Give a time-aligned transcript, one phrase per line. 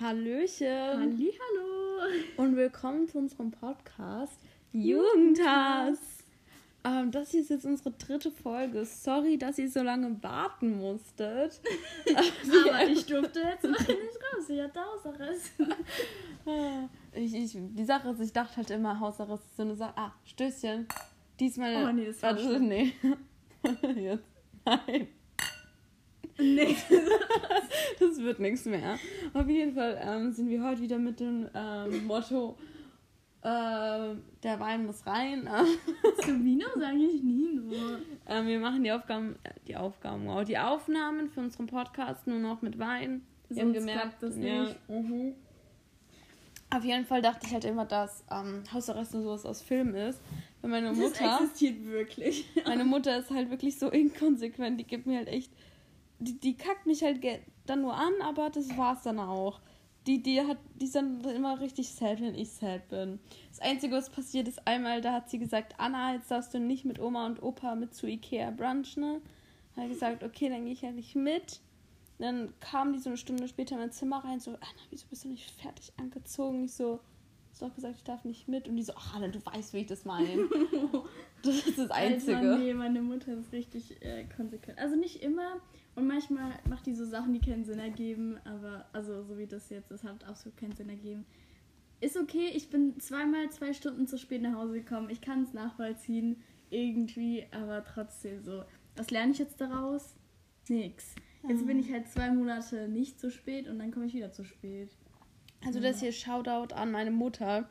[0.00, 2.08] Hallöchen Hallo.
[2.38, 4.40] und willkommen zu unserem Podcast
[4.72, 6.15] Jugendhass.
[6.86, 8.84] Ähm, das ist jetzt unsere dritte Folge.
[8.84, 11.60] Sorry, dass ihr so lange warten musstet.
[12.14, 14.48] Aber ich durfte jetzt auch nicht raus.
[14.48, 15.50] Ich hatte Hausarrest.
[17.12, 19.94] ich, ich, die Sache ist, ich dachte halt immer, Hausarrest ist so eine Sache.
[19.96, 20.86] Ah, Stößchen.
[21.40, 21.88] Diesmal.
[21.88, 22.68] Oh, nee, das war Warte, schlimm.
[22.68, 22.92] nee.
[23.96, 24.24] Jetzt.
[24.64, 25.08] Nein.
[26.38, 26.76] Nee.
[27.98, 28.98] Das wird nichts mehr.
[29.32, 32.56] Auf jeden Fall ähm, sind wir heute wieder mit dem ähm, Motto:
[33.46, 35.48] äh, Der Wein muss rein.
[36.22, 38.00] Zu Vino sage ich nie nur.
[38.26, 42.40] Ähm, wir machen die Aufgaben, äh, die Aufgaben, wow, die Aufnahmen für unseren Podcast nur
[42.40, 43.24] noch mit Wein.
[43.48, 44.88] Wir haben Sonst gemerkt, das ja, nicht.
[44.88, 45.34] mhm.
[46.70, 50.20] Auf jeden Fall dachte ich halt immer, dass ähm, Hausarrest nur sowas aus Film ist.
[50.62, 52.48] Weil meine Das Mutter, existiert wirklich.
[52.66, 54.80] meine Mutter ist halt wirklich so inkonsequent.
[54.80, 55.52] Die gibt mir halt echt,
[56.18, 57.20] die, die kackt mich halt
[57.66, 59.60] dann nur an, aber das war's dann auch.
[60.06, 63.18] Die, die hat, die dann immer richtig sad, wenn ich sad bin.
[63.50, 66.84] Das Einzige, was passiert ist, einmal, da hat sie gesagt, Anna, jetzt darfst du nicht
[66.84, 69.02] mit Oma und Opa mit zu Ikea brunchen.
[69.02, 69.20] Ne?
[69.76, 71.60] Hat gesagt, okay, dann gehe ich ja nicht mit.
[72.18, 75.24] Dann kam die so eine Stunde später in mein Zimmer rein, so, Anna, wieso bist
[75.24, 76.64] du nicht fertig angezogen?
[76.64, 77.00] Ich so,
[77.50, 78.68] hast doch gesagt, ich darf nicht mit.
[78.68, 80.48] Und die so, ach, Anna, du weißt, wie ich das meine.
[81.42, 82.36] das ist das Einzige.
[82.36, 84.78] Alter, nee, meine Mutter ist richtig äh, konsequent.
[84.78, 85.60] Also nicht immer.
[85.96, 88.38] Und manchmal macht die so Sachen, die keinen Sinn ergeben.
[88.44, 91.24] Aber, also so wie das jetzt ist, hat absolut keinen Sinn ergeben.
[92.00, 95.08] Ist okay, ich bin zweimal zwei Stunden zu spät nach Hause gekommen.
[95.10, 96.42] Ich kann es nachvollziehen.
[96.68, 98.62] Irgendwie, aber trotzdem so.
[98.96, 100.14] Was lerne ich jetzt daraus?
[100.68, 101.14] Nix.
[101.48, 104.44] Jetzt bin ich halt zwei Monate nicht zu spät und dann komme ich wieder zu
[104.44, 104.90] spät.
[105.64, 107.68] Also das hier Shoutout an meine Mutter.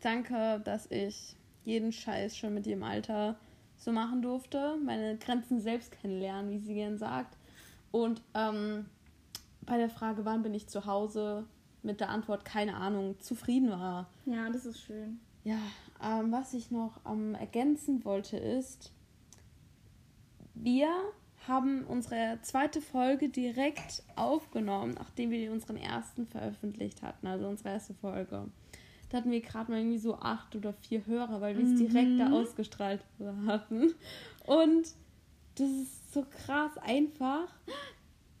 [0.00, 3.38] Danke, dass ich jeden Scheiß schon mit ihrem Alter
[3.76, 4.76] so machen durfte.
[4.84, 7.35] Meine Grenzen selbst kennenlernen, wie sie gern sagt.
[7.96, 8.84] Und ähm,
[9.62, 11.46] bei der Frage, wann bin ich zu Hause,
[11.82, 14.10] mit der Antwort keine Ahnung, zufrieden war.
[14.26, 15.18] Ja, das ist schön.
[15.44, 15.58] Ja,
[16.04, 18.92] ähm, was ich noch ähm, ergänzen wollte ist,
[20.52, 20.90] wir
[21.48, 27.94] haben unsere zweite Folge direkt aufgenommen, nachdem wir unseren ersten veröffentlicht hatten, also unsere erste
[27.94, 28.44] Folge.
[29.08, 32.20] Da hatten wir gerade mal irgendwie so acht oder vier Hörer, weil wir es direkt
[32.20, 33.02] da ausgestrahlt
[33.46, 33.94] hatten.
[34.44, 34.86] Und
[35.54, 37.48] das ist so krass einfach.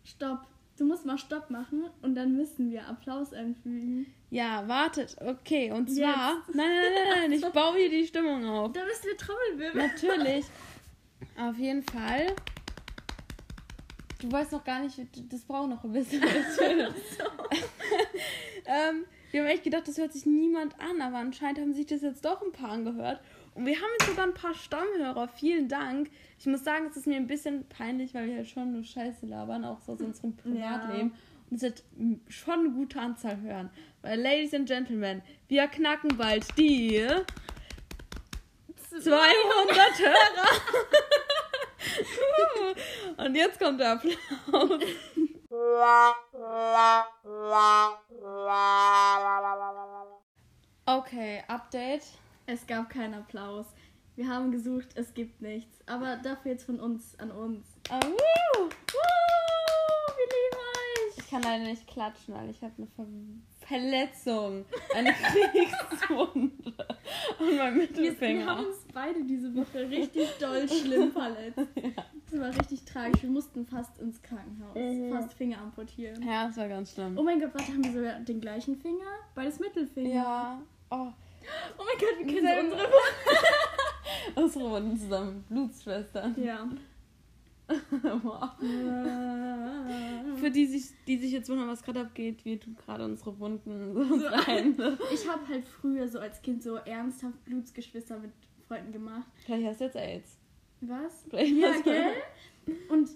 [0.02, 0.40] Stopp.
[0.78, 4.06] Du musst mal Stopp machen und dann müssen wir Applaus einfügen.
[4.30, 5.70] Ja, wartet, okay.
[5.70, 6.54] Und zwar, Jetzt.
[6.54, 8.72] nein, nein, nein, nein, ich baue hier die Stimmung auf.
[8.72, 9.82] Da müssen wir Trommelwirbel.
[9.82, 10.46] Natürlich.
[11.38, 12.34] Auf jeden Fall.
[14.20, 14.98] Du weißt noch gar nicht,
[15.30, 16.22] das braucht noch ein bisschen.
[18.66, 22.02] ähm, wir haben echt gedacht, das hört sich niemand an, aber anscheinend haben sich das
[22.02, 23.20] jetzt doch ein paar angehört.
[23.56, 25.28] Und wir haben jetzt sogar ein paar Stammhörer.
[25.28, 26.10] Vielen Dank.
[26.38, 29.24] Ich muss sagen, es ist mir ein bisschen peinlich, weil wir halt schon nur Scheiße
[29.24, 31.14] labern, auch so aus unserem Privatleben.
[31.50, 31.82] Und es wird
[32.28, 33.70] schon eine gute Anzahl hören.
[34.02, 37.06] Weil, Ladies and Gentlemen, wir knacken bald die
[38.90, 40.48] 200 Hörer.
[43.24, 44.16] Und jetzt kommt der Applaus.
[50.84, 52.02] Okay, Update.
[52.46, 53.66] Es gab keinen Applaus.
[54.14, 55.78] Wir haben gesucht, es gibt nichts.
[55.86, 57.66] Aber dafür jetzt von uns an uns.
[57.90, 58.62] Ah, woo!
[58.62, 58.68] Woo,
[60.16, 61.18] wir lieben euch.
[61.18, 63.04] Ich kann leider nicht klatschen, weil ich habe eine Ver
[63.66, 64.64] Verletzung.
[64.94, 68.46] Eine Kriegswunde an meinem Wir, wir Mittelfinger.
[68.46, 71.58] haben uns beide diese Woche richtig doll schlimm verletzt.
[72.30, 73.22] Das war richtig tragisch.
[73.24, 74.76] Wir mussten fast ins Krankenhaus.
[74.76, 75.10] Mhm.
[75.12, 76.22] Fast Finger amputieren.
[76.24, 77.18] Ja, das war ganz schlimm.
[77.18, 79.04] Oh mein Gott, warte, haben wir sogar den gleichen Finger?
[79.34, 80.14] Beides Mittelfinger.
[80.14, 80.62] Ja.
[80.90, 81.08] Oh,
[81.78, 84.34] Oh mein Gott, wir kennen so unsere Wunden.
[84.36, 85.44] unsere Wunden zusammen.
[85.48, 86.34] Blutsschwestern.
[86.42, 86.68] Ja.
[88.22, 88.50] wow.
[90.36, 93.94] Für die sich, die sich jetzt wundern, was gerade abgeht, wir tun gerade unsere Wunden
[94.08, 94.98] so unsere Hände.
[95.12, 98.30] Ich habe halt früher so als Kind so ernsthaft Blutsgeschwister mit
[98.68, 99.26] Freunden gemacht.
[99.44, 100.38] Vielleicht hast du jetzt AIDS.
[100.82, 101.24] Was?
[101.28, 102.12] Vielleicht Ja, hast du- gell?
[102.88, 103.08] Und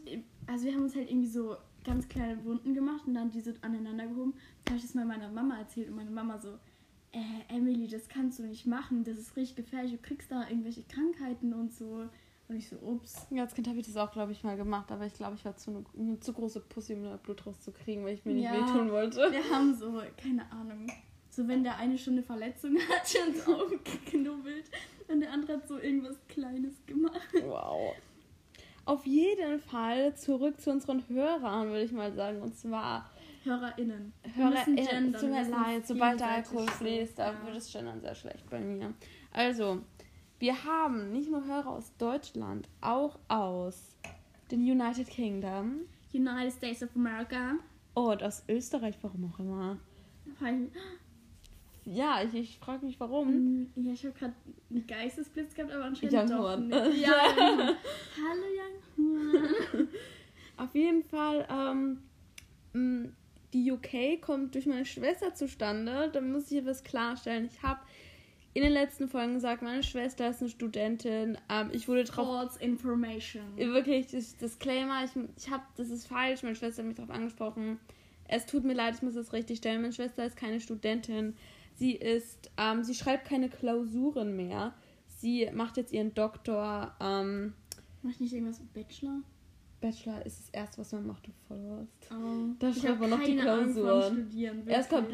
[0.46, 4.06] also wir haben uns halt irgendwie so ganz kleine Wunden gemacht und dann diese aneinander
[4.06, 4.34] gehoben.
[4.64, 6.58] Da habe ich das mal meiner Mama erzählt und meine Mama so,
[7.12, 10.82] äh, Emily, das kannst du nicht machen, das ist richtig gefährlich, du kriegst da irgendwelche
[10.84, 12.08] Krankheiten und so.
[12.48, 13.26] Und ich so, ups.
[13.30, 15.44] Ja, als Kind habe ich das auch, glaube ich, mal gemacht, aber ich glaube, ich
[15.44, 18.44] war zu eine, eine zu große Pussy, um da Blut rauszukriegen, weil ich mir nicht
[18.44, 18.54] Ja.
[18.54, 19.30] wehtun wollte.
[19.30, 20.88] Wir haben so, keine Ahnung,
[21.30, 24.64] so wenn der eine schon eine Verletzung hat, ins Auge geknubbelt
[25.06, 27.20] und der andere hat so irgendwas Kleines gemacht.
[27.44, 27.94] Wow.
[28.84, 32.42] Auf jeden Fall zurück zu unseren Hörern, würde ich mal sagen.
[32.42, 33.08] Und zwar,
[33.44, 34.12] HörerInnen.
[34.22, 37.46] Wir Hörer, müssen äh, tut mir leid, sobald der gegenseitig Alkohol fließt, da ja.
[37.46, 38.94] wird es Gendern sehr schlecht bei mir.
[39.32, 39.80] Also,
[40.38, 43.96] wir haben nicht nur Hörer aus Deutschland, auch aus
[44.50, 45.82] den United Kingdom
[46.12, 47.56] United States of America.
[47.94, 49.78] und aus Österreich, warum auch immer.
[51.84, 53.66] Ja, ich, ich frage mich warum.
[53.76, 54.34] Ja, ich habe gerade
[54.70, 56.68] einen Geistesblitz gehabt, aber anscheinend Young doch Horn.
[56.68, 56.96] nicht.
[57.06, 57.76] Ja, Horn.
[58.16, 59.88] Hallo Young Horn.
[60.56, 62.02] Auf jeden Fall, ähm,
[63.52, 66.10] die UK kommt durch meine Schwester zustande.
[66.12, 67.48] Da muss ich etwas klarstellen.
[67.50, 67.80] Ich habe
[68.52, 71.38] in den letzten Folgen gesagt, meine Schwester ist eine Studentin.
[71.48, 73.56] Ähm, ich wurde drauf False Information.
[73.56, 77.78] Wirklich, Disclaimer, ich, ich habe, das ist falsch, meine Schwester hat mich darauf angesprochen.
[78.26, 79.82] Es tut mir leid, ich muss das richtig stellen.
[79.82, 81.34] Meine Schwester ist keine Studentin.
[81.74, 84.74] Sie ist, ähm, sie schreibt keine Klausuren mehr.
[85.06, 86.94] Sie macht jetzt ihren Doktor.
[87.00, 87.54] Ähm,
[88.02, 89.20] Mach ich nicht irgendwas mit Bachelor?
[89.80, 92.12] Bachelor ist das erste, was man macht, bevor du hast.
[92.12, 92.54] Oh.
[92.58, 94.30] Da schreibt man noch die Klausuren.
[94.66, 95.08] Erst kommt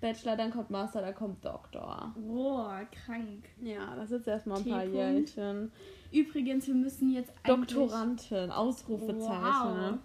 [0.00, 2.14] Bachelor, dann kommt Master, dann kommt Doktor.
[2.16, 3.48] Boah, krank.
[3.60, 4.84] Ja, das ist erstmal ein paar.
[4.84, 5.72] Jährchen.
[6.12, 7.76] Übrigens, wir müssen jetzt eigentlich...
[7.76, 9.94] Doktorandin, Ausrufezeichen.
[9.94, 9.98] Wow.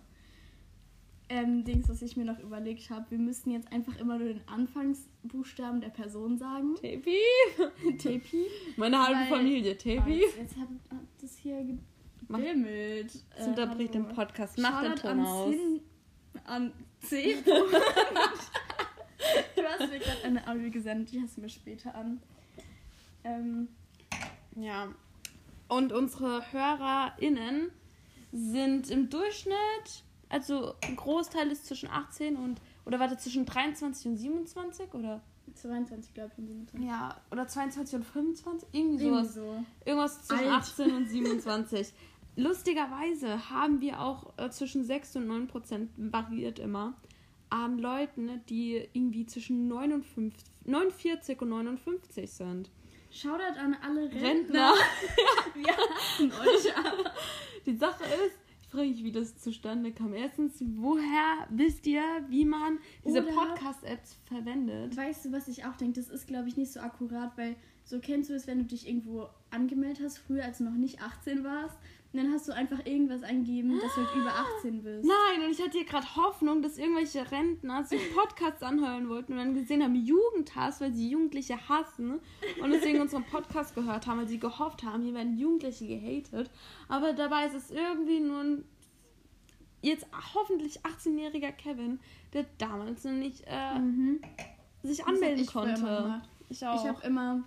[1.30, 4.48] Ähm, Dings, was ich mir noch überlegt habe, wir müssen jetzt einfach immer nur den
[4.48, 6.75] Anfangsbuchstaben der Person sagen.
[6.75, 7.18] Tepi.
[7.98, 8.46] Tepi.
[8.78, 10.22] Meine halbe Familie, Oh, Tepi.
[10.22, 11.66] jetzt jetzt hat hat das hier
[12.28, 13.12] Mach- gebimmelt.
[13.38, 14.58] Das unterbricht den Podcast.
[14.58, 15.52] Mach den Ton an aus.
[15.52, 15.81] Sin,
[16.46, 17.36] an C.
[19.56, 22.22] du hast mir gerade eine Audio gesendet, die hast du mir später an.
[23.24, 23.68] Ähm,
[24.56, 24.88] Ja.
[25.69, 27.72] Und unsere HörerInnen
[28.31, 34.18] sind im Durchschnitt, also ein Großteil ist zwischen 18 und, oder warte, zwischen 23 und
[34.18, 35.22] 27 oder?
[35.56, 36.88] 22, glaube ich, und 27.
[36.90, 39.34] Ja, oder 22 und 25, irgendwie Irgendwie sowas.
[39.34, 39.64] so.
[39.86, 40.62] Irgendwas zwischen Alt.
[40.62, 41.94] 18 und 27.
[42.36, 46.94] Lustigerweise haben wir auch äh, zwischen 6 und 9 Prozent, variiert immer,
[47.50, 52.70] an Leuten, die irgendwie zwischen 59, 49 und 59 sind.
[53.10, 54.22] Shoutout an alle Rentner.
[54.22, 54.74] Rentner.
[55.56, 57.12] Wir hassen euch aber.
[57.66, 58.38] Die Sache ist,
[58.78, 60.14] frage wie das zustande kam.
[60.14, 64.96] Erstens, woher wisst ihr, wie man diese Podcast-Apps verwendet?
[64.96, 66.00] Weißt du, was ich auch denke?
[66.00, 68.88] Das ist, glaube ich, nicht so akkurat, weil so kennst du es, wenn du dich
[68.88, 71.78] irgendwo angemeldet hast, früher, als du noch nicht 18 warst.
[72.18, 75.06] Und dann hast du einfach irgendwas eingegeben, dass du halt über 18 bist.
[75.08, 79.38] Nein, und ich hatte hier gerade Hoffnung, dass irgendwelche Rentner sich Podcasts anhören wollten und
[79.38, 82.19] dann gesehen haben, Jugendhass, weil sie Jugendliche hassen
[82.62, 86.50] und deswegen unseren Podcast gehört haben, weil sie gehofft haben, hier werden Jugendliche gehatet.
[86.88, 88.66] Aber dabei ist es irgendwie nur ein
[89.84, 92.00] jetzt hoffentlich 18-jähriger Kevin,
[92.34, 94.22] der damals noch nicht äh, Mhm.
[94.81, 96.22] sich anmelden ich früher immer konnte.
[96.50, 96.81] Ich auch.
[96.84, 97.44] Ich habe immer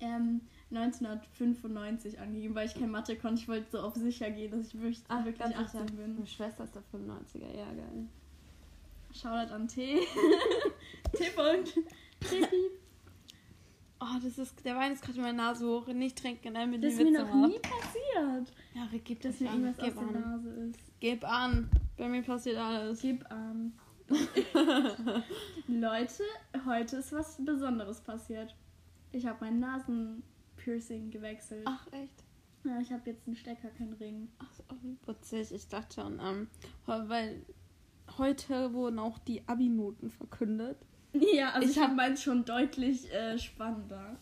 [0.00, 3.40] ähm, 1995 angegeben, weil ich kein Mathe konnte.
[3.40, 5.92] Ich wollte so auf sicher gehen, dass ich wirklich, Ach, wirklich ganz 18 sicher.
[5.96, 6.14] bin.
[6.14, 8.06] Meine Schwester ist der 95er, ja geil.
[9.14, 10.00] Shoutout an T.
[11.14, 11.74] T-Punkt.
[12.20, 12.72] T-Piep.
[14.00, 15.86] Oh, das ist, der Wein ist gerade in meiner Nase hoch.
[15.88, 17.50] Nicht trinken, dann mit Das ist mir noch macht.
[17.50, 19.64] nie passiert, Ja, Rick, gib das mir an.
[19.64, 20.30] irgendwas Gib aus der an.
[20.30, 20.80] Nase ist.
[21.00, 21.70] Gib an.
[21.96, 23.00] Bei mir passiert alles.
[23.00, 23.72] Gib an.
[25.68, 26.22] Leute,
[26.66, 28.54] heute ist was Besonderes passiert.
[29.12, 29.58] Ich habe mein
[30.72, 31.62] Nasenpiercing gewechselt.
[31.64, 32.24] Ach, echt?
[32.64, 34.28] Ja, ich habe jetzt einen Stecker, keinen Ring.
[34.38, 35.52] Ach, so, wie putzig.
[35.52, 36.48] Ich dachte schon, ähm,
[36.86, 37.42] weil
[38.18, 40.76] heute wurden auch die Abi-Noten verkündet.
[41.34, 44.16] Ja, also Ich ich, hab- habe meins schon deutlich äh, spannender.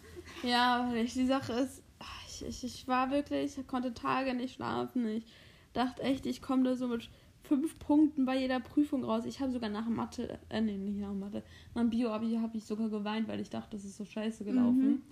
[0.44, 4.34] Ja, weil ich, die Sache ist, ach, ich, ich, ich war wirklich, ich konnte Tage
[4.34, 5.04] nicht schlafen.
[5.08, 5.26] Ich
[5.72, 7.10] dachte echt, ich komme da so mit
[7.42, 9.24] fünf Punkten bei jeder Prüfung raus.
[9.26, 11.42] Ich habe sogar nach Mathe, äh, nee, nicht nach Mathe,
[11.74, 14.88] nach Bio-Abi habe ich sogar geweint, weil ich dachte, das ist so scheiße gelaufen.
[14.88, 15.02] Mhm.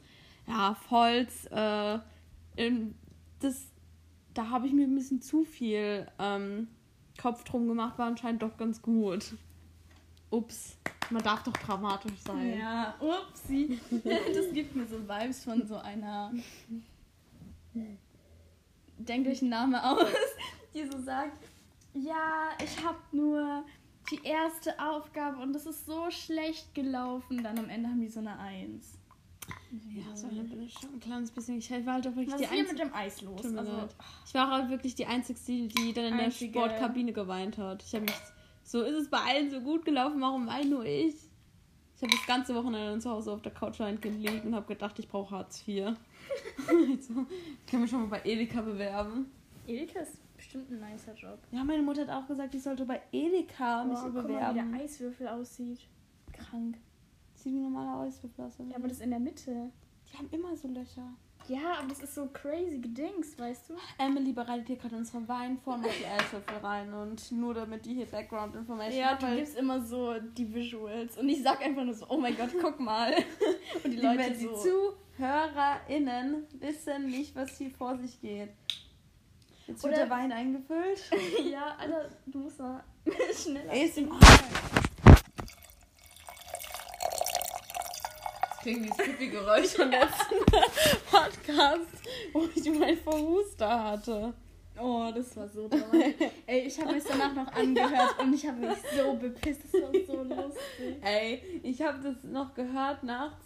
[0.47, 1.99] Ja, Volz, äh,
[2.57, 2.95] in,
[3.41, 3.67] das,
[4.35, 6.69] da habe ich mir ein bisschen zu viel ähm,
[7.21, 9.35] Kopf drum gemacht, war anscheinend doch ganz gut.
[10.31, 10.77] Ups,
[11.11, 12.59] man darf doch dramatisch sein.
[12.59, 13.79] Ja, upsi.
[14.35, 16.33] Das gibt mir so Vibes von so einer.
[18.99, 20.09] Denkt euch einen Namen aus,
[20.75, 21.39] die so sagt:
[21.95, 23.65] Ja, ich habe nur
[24.11, 27.43] die erste Aufgabe und das ist so schlecht gelaufen.
[27.43, 28.99] Dann am Ende haben die so eine Eins.
[29.91, 31.59] Ja, so eine bin ich schon ein kleines bisschen.
[31.59, 32.89] Ich war halt auch wirklich Was die ist hier mit Einzige.
[32.89, 33.43] dem Eis los?
[33.43, 33.95] Tut mir Also, leid.
[34.27, 36.53] Ich war halt wirklich die Einzige, die dann in der Einzige.
[36.59, 37.83] Sportkabine geweint hat.
[37.83, 38.15] Ich habe mich.
[38.63, 41.15] So ist es bei allen so gut gelaufen, warum weine nur ich?
[41.97, 45.09] Ich habe das ganze Wochenende zu Hause auf der Couch gelegen und habe gedacht, ich
[45.09, 45.93] brauche Hartz IV.
[46.93, 47.27] ich, so,
[47.65, 49.31] ich kann mich schon mal bei Edeka bewerben.
[49.67, 51.39] Edeka ist bestimmt ein nicer Job.
[51.53, 54.33] Ja, meine Mutter hat auch gesagt, ich sollte bei Edeka mich Boah, guck mal, wie
[54.33, 54.73] bewerben.
[54.73, 55.81] der Eiswürfel aussieht.
[56.33, 56.77] Krank.
[57.45, 58.21] Sieht wie aus.
[58.59, 58.71] oder?
[58.71, 59.71] Ja, aber das in der Mitte.
[60.11, 61.13] Wir haben immer so Löcher.
[61.47, 63.75] Ja, aber das ist so crazy gedings, weißt du?
[63.99, 67.95] Emily bereitet hier gerade unseren Wein vor mit die Eiswürfel rein und nur damit die
[67.97, 71.85] hier Background Information Ja, hat, du gibst immer so die Visuals und ich sag einfach
[71.85, 73.13] nur so, oh mein Gott, guck mal.
[73.83, 74.95] Und die die, Leute die so.
[75.19, 78.49] ZuhörerInnen wissen nicht, was hier vor sich geht.
[79.67, 81.11] Jetzt wird Oder- der Wein eingefüllt.
[81.53, 82.83] ja, Alter, du musst mal
[83.35, 83.71] schneller.
[83.71, 84.19] ASMR.
[88.65, 90.37] Klingt wie das Pipi-Geräusch vom letzten
[91.11, 91.87] Podcast,
[92.33, 94.33] wo ich meinen Verhuster hatte.
[94.81, 96.15] Oh, das war so dramatisch.
[96.47, 99.61] Ey, ich habe es danach noch angehört und ich habe mich so bepisst.
[99.71, 100.97] Das war so lustig.
[101.03, 103.45] Ey, ich habe das noch gehört nachts.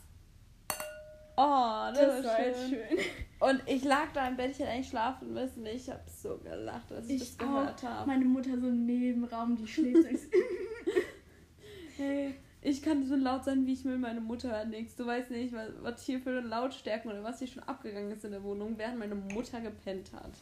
[1.36, 2.54] Oh, das, Das war schön.
[2.70, 2.98] schön.
[3.40, 5.66] Und ich lag da im Bett, ich hätte eigentlich schlafen müssen.
[5.66, 8.06] Ich habe so gelacht, als ich, Ich das gehört habe.
[8.06, 10.28] Meine Mutter so im Nebenraum, die schläft.
[11.96, 12.36] Hey,
[12.68, 14.70] ich kann so laut sein, wie ich will meine Mutter hören.
[14.70, 14.94] Nix.
[14.94, 18.32] Du weißt nicht, was, was hier für Lautstärken oder was hier schon abgegangen ist in
[18.32, 20.32] der Wohnung, während meine Mutter gepennt hat.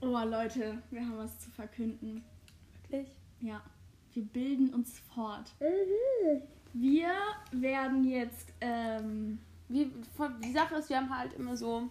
[0.00, 2.24] oh, Leute, wir haben was zu verkünden.
[2.88, 3.08] Wirklich?
[3.40, 3.62] Ja,
[4.12, 5.54] wir bilden uns fort.
[6.72, 7.12] Wir
[7.52, 9.90] werden jetzt, ähm, Wie,
[10.44, 11.88] die Sache ist, wir haben halt immer so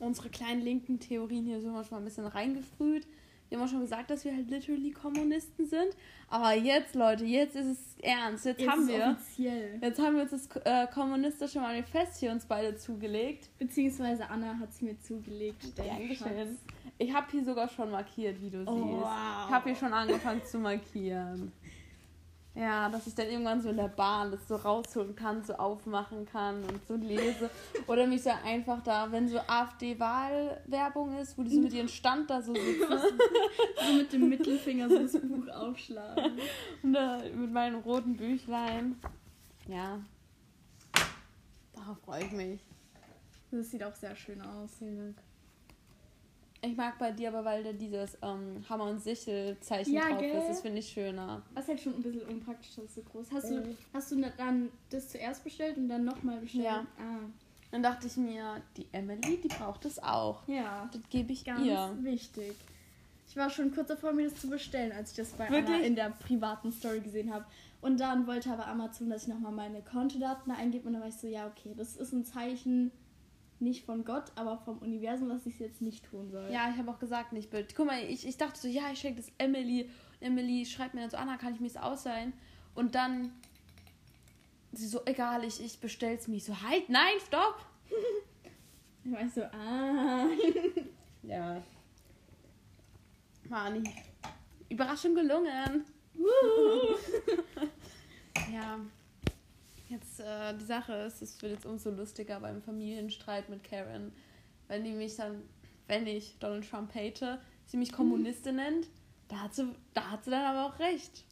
[0.00, 3.06] unsere kleinen linken Theorien hier so schon mal ein bisschen reingesprüht.
[3.48, 5.96] Wir haben auch schon gesagt, dass wir halt literally Kommunisten sind.
[6.28, 8.44] Aber jetzt, Leute, jetzt ist es ernst.
[8.44, 9.16] Jetzt, jetzt haben wir.
[9.18, 9.78] offiziell.
[9.80, 13.48] Jetzt haben wir uns das äh, kommunistische Manifest hier uns beide zugelegt.
[13.58, 15.62] Beziehungsweise Anna hat es mir zugelegt.
[15.78, 16.58] Dankeschön.
[16.98, 18.86] Ich habe hier sogar schon markiert, wie du Oh, siehst.
[19.02, 19.46] wow.
[19.46, 21.52] Ich habe hier schon angefangen zu markieren.
[22.56, 26.24] Ja, dass ich dann irgendwann so in der Bahn das so rausholen kann, so aufmachen
[26.24, 27.50] kann und so lese.
[27.86, 32.30] Oder mich so einfach da, wenn so AfD-Wahlwerbung ist, wo die so mit ihren Stand
[32.30, 32.88] da so sitzen
[33.86, 36.38] So mit dem Mittelfinger so das Buch aufschlagen.
[36.82, 38.96] und da mit meinen roten Büchlein.
[39.68, 40.00] Ja.
[41.74, 42.60] Darauf freue ich mich.
[43.50, 44.70] Das sieht auch sehr schön aus.
[44.78, 45.25] Vielen Dank.
[46.66, 50.30] Ich mag bei dir aber, weil da dieses ähm, Hammer- und Sichel-Zeichen Ja, drauf gell?
[50.38, 50.48] ist.
[50.48, 51.42] Das finde ich schöner.
[51.54, 53.26] Was halt schon ein bisschen unpraktisch, dass es so groß.
[53.32, 53.62] Hast Mhm.
[53.64, 56.64] du, hast du dann das zuerst bestellt und dann nochmal bestellt?
[56.64, 56.86] Ja.
[56.98, 57.18] Ah,
[57.70, 60.46] Dann dachte ich mir, die Emily, die braucht das auch.
[60.48, 60.88] ja.
[60.92, 61.96] Das gebe ich Ganz ihr.
[62.00, 62.54] wichtig.
[63.28, 65.66] Ich war schon kurz davor, mir das zu bestellen, als ich das bei Wirklich?
[65.76, 67.44] Anna in der privaten Story gesehen habe.
[67.82, 70.86] Und dann wollte aber Amazon, dass ich nochmal meine Kontodaten eingebe.
[70.86, 72.90] Und dann war ich so, ja, okay, das ist ein Zeichen
[73.60, 76.50] nicht von Gott, aber vom Universum, dass ich es jetzt nicht tun soll.
[76.50, 77.74] Ja, ich habe auch gesagt, nicht Bild.
[77.74, 79.84] Guck mal, ich, ich dachte so, ja, ich schenke das Emily.
[79.84, 82.32] Und Emily schreibt mir dann so, Anna, kann ich mir das ausleihen?
[82.74, 83.32] Und dann
[84.72, 86.36] sie so, egal, ich, ich bestell's mir.
[86.36, 87.64] Ich so, halt, nein, stopp!
[89.04, 90.26] Ich war so, ah.
[91.22, 91.62] Ja.
[93.48, 93.92] War nicht.
[94.68, 95.84] Überraschung gelungen.
[98.52, 98.78] ja.
[99.88, 104.12] Jetzt, äh, die Sache ist, es wird jetzt umso lustiger beim Familienstreit mit Karen.
[104.68, 105.42] Wenn die mich dann,
[105.86, 108.88] wenn ich Donald Trump hate, sie mich Kommunistin nennt,
[109.28, 111.24] da hat sie, da hat sie dann aber auch recht.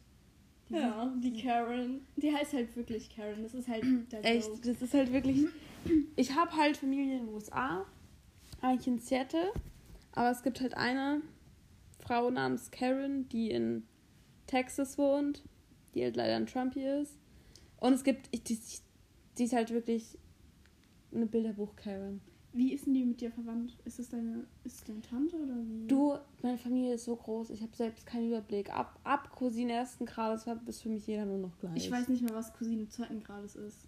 [0.69, 2.07] Die Ja, die Karen.
[2.15, 3.43] Die heißt halt wirklich Karen.
[3.43, 4.61] Das ist halt der Echt, Joke.
[4.61, 5.45] das ist halt wirklich.
[6.15, 7.85] Ich habe halt Familie in den USA,
[8.61, 9.51] eigentlich in Seattle,
[10.13, 11.21] aber es gibt halt eine
[11.99, 13.83] Frau namens Karen, die in
[14.47, 15.43] Texas wohnt,
[15.93, 17.19] die halt leider ein Trumpy ist.
[17.85, 18.57] Und es gibt, ich, die,
[19.37, 20.17] die ist halt wirklich
[21.13, 22.19] eine Bilderbuch-Karen.
[22.51, 23.77] Wie ist denn die mit dir verwandt?
[23.85, 25.85] Ist das deine, ist es deine Tante oder wie?
[25.87, 28.73] Du, meine Familie ist so groß, ich habe selbst keinen Überblick.
[28.73, 31.75] Ab, ab Cousine ersten Grades ist für mich jeder nur noch gleich.
[31.75, 33.87] Ich weiß nicht mehr, was Cousine zweiten Grades ist.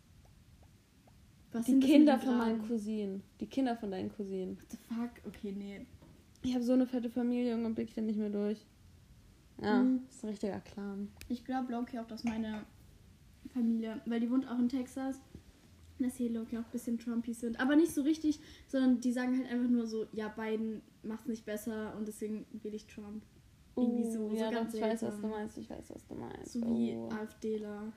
[1.53, 2.67] Was Die Kinder von meinen?
[2.67, 3.23] Cousinen.
[3.39, 4.57] Die Kinder von deinen Cousinen.
[4.59, 5.09] What the fuck?
[5.25, 5.87] Okay, nee.
[6.43, 8.63] Ich habe so eine fette Familie, irgendwann blick ich dann nicht mehr durch.
[9.59, 10.01] Ja, Mhm.
[10.07, 11.09] ist ein richtiger Clan.
[11.29, 12.63] Ich glaube Loki auch, dass meine
[13.57, 15.19] Familie, weil die wohnt auch in Texas,
[15.99, 17.59] dass hier Loki auch ein bisschen Trumpies sind.
[17.59, 21.45] Aber nicht so richtig, sondern die sagen halt einfach nur so, ja, Biden macht's nicht
[21.45, 23.23] besser und deswegen will ich Trump.
[23.75, 26.53] Irgendwie so, so ja, ganz ich weiß, was du meinst, ich weiß, was du meinst.
[26.53, 27.09] So wie oh.
[27.09, 27.93] AfDler.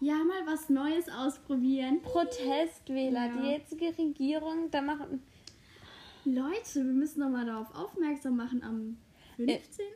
[0.00, 2.00] Ja, mal was Neues ausprobieren.
[2.02, 3.40] Protestwähler, Ja.
[3.40, 5.22] die jetzige Regierung, da machen.
[6.24, 8.96] Leute, wir müssen noch mal darauf aufmerksam machen am
[9.36, 9.86] 15.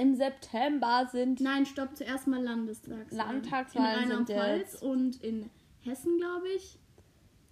[0.00, 3.10] Im September sind Nein, stopp, zuerst mal Landestagswahlen.
[3.42, 5.50] Landtagswahlen In Rheinland-Pfalz und in
[5.82, 6.78] Hessen, glaube ich.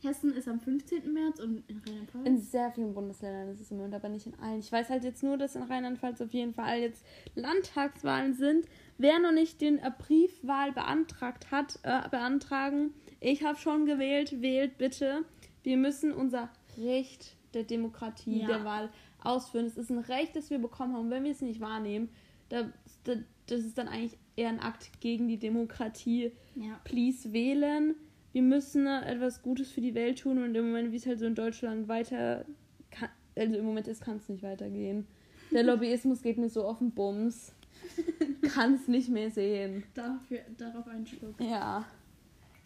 [0.00, 1.12] Hessen ist am 15.
[1.12, 2.26] März und in Rheinland-Pfalz.
[2.26, 4.60] in sehr vielen Bundesländern ist es im Moment, aber nicht in allen.
[4.60, 8.66] Ich weiß halt jetzt nur, dass in Rheinland-Pfalz auf jeden Fall jetzt Landtagswahlen sind.
[8.96, 12.94] Wer noch nicht den Briefwahl beantragt hat, äh, beantragen.
[13.20, 15.24] Ich habe schon gewählt, wählt bitte.
[15.64, 18.46] Wir müssen unser Recht der Demokratie, Ja.
[18.46, 18.90] der Wahl
[19.22, 19.66] ausführen.
[19.66, 21.10] Es ist ein Recht, das wir bekommen haben.
[21.10, 22.08] Wenn wir es nicht wahrnehmen,
[22.48, 22.70] da,
[23.04, 23.14] da,
[23.46, 26.32] das ist dann eigentlich eher ein Akt gegen die Demokratie.
[26.54, 26.80] ja.
[26.84, 27.94] Please wählen.
[28.32, 31.26] Wir müssen etwas Gutes für die Welt tun und im Moment, wie es halt so
[31.26, 32.44] in Deutschland weiter,
[32.90, 35.06] kann, also im Moment ist, kann es nicht weitergehen.
[35.50, 37.54] Der Lobbyismus geht mir so auf den Bums.
[38.54, 39.84] kann es nicht mehr sehen.
[39.94, 41.40] Dafür, darauf einen Schluck.
[41.40, 41.84] Ja.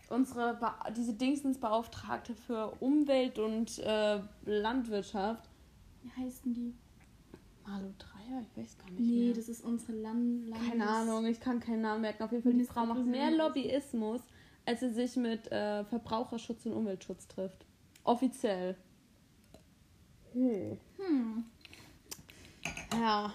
[0.09, 5.49] Unsere, Be diese Dingsensbeauftragte für Umwelt und äh, Landwirtschaft.
[6.03, 6.75] Wie heißen die?
[7.65, 7.93] Malu
[8.23, 9.01] Dreier, ich weiß gar nicht.
[9.01, 9.35] Nee, mehr.
[9.35, 10.49] das ist unsere Land.
[10.49, 12.23] Landes Keine Ahnung, ich kann keinen Namen merken.
[12.23, 14.21] Auf jeden Fall, die Frau macht mehr Lobbyismus,
[14.67, 17.67] als sie sich mit äh, Verbraucherschutz und Umweltschutz trifft.
[18.05, 18.77] Offiziell.
[20.33, 20.79] Hm.
[20.99, 21.45] Hm.
[22.93, 23.33] Ja.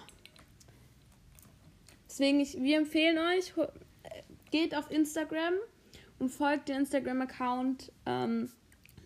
[2.06, 3.54] Deswegen, ich, wir empfehlen euch,
[4.50, 5.54] geht auf Instagram
[6.18, 8.50] und folgt den Instagram-Account ähm,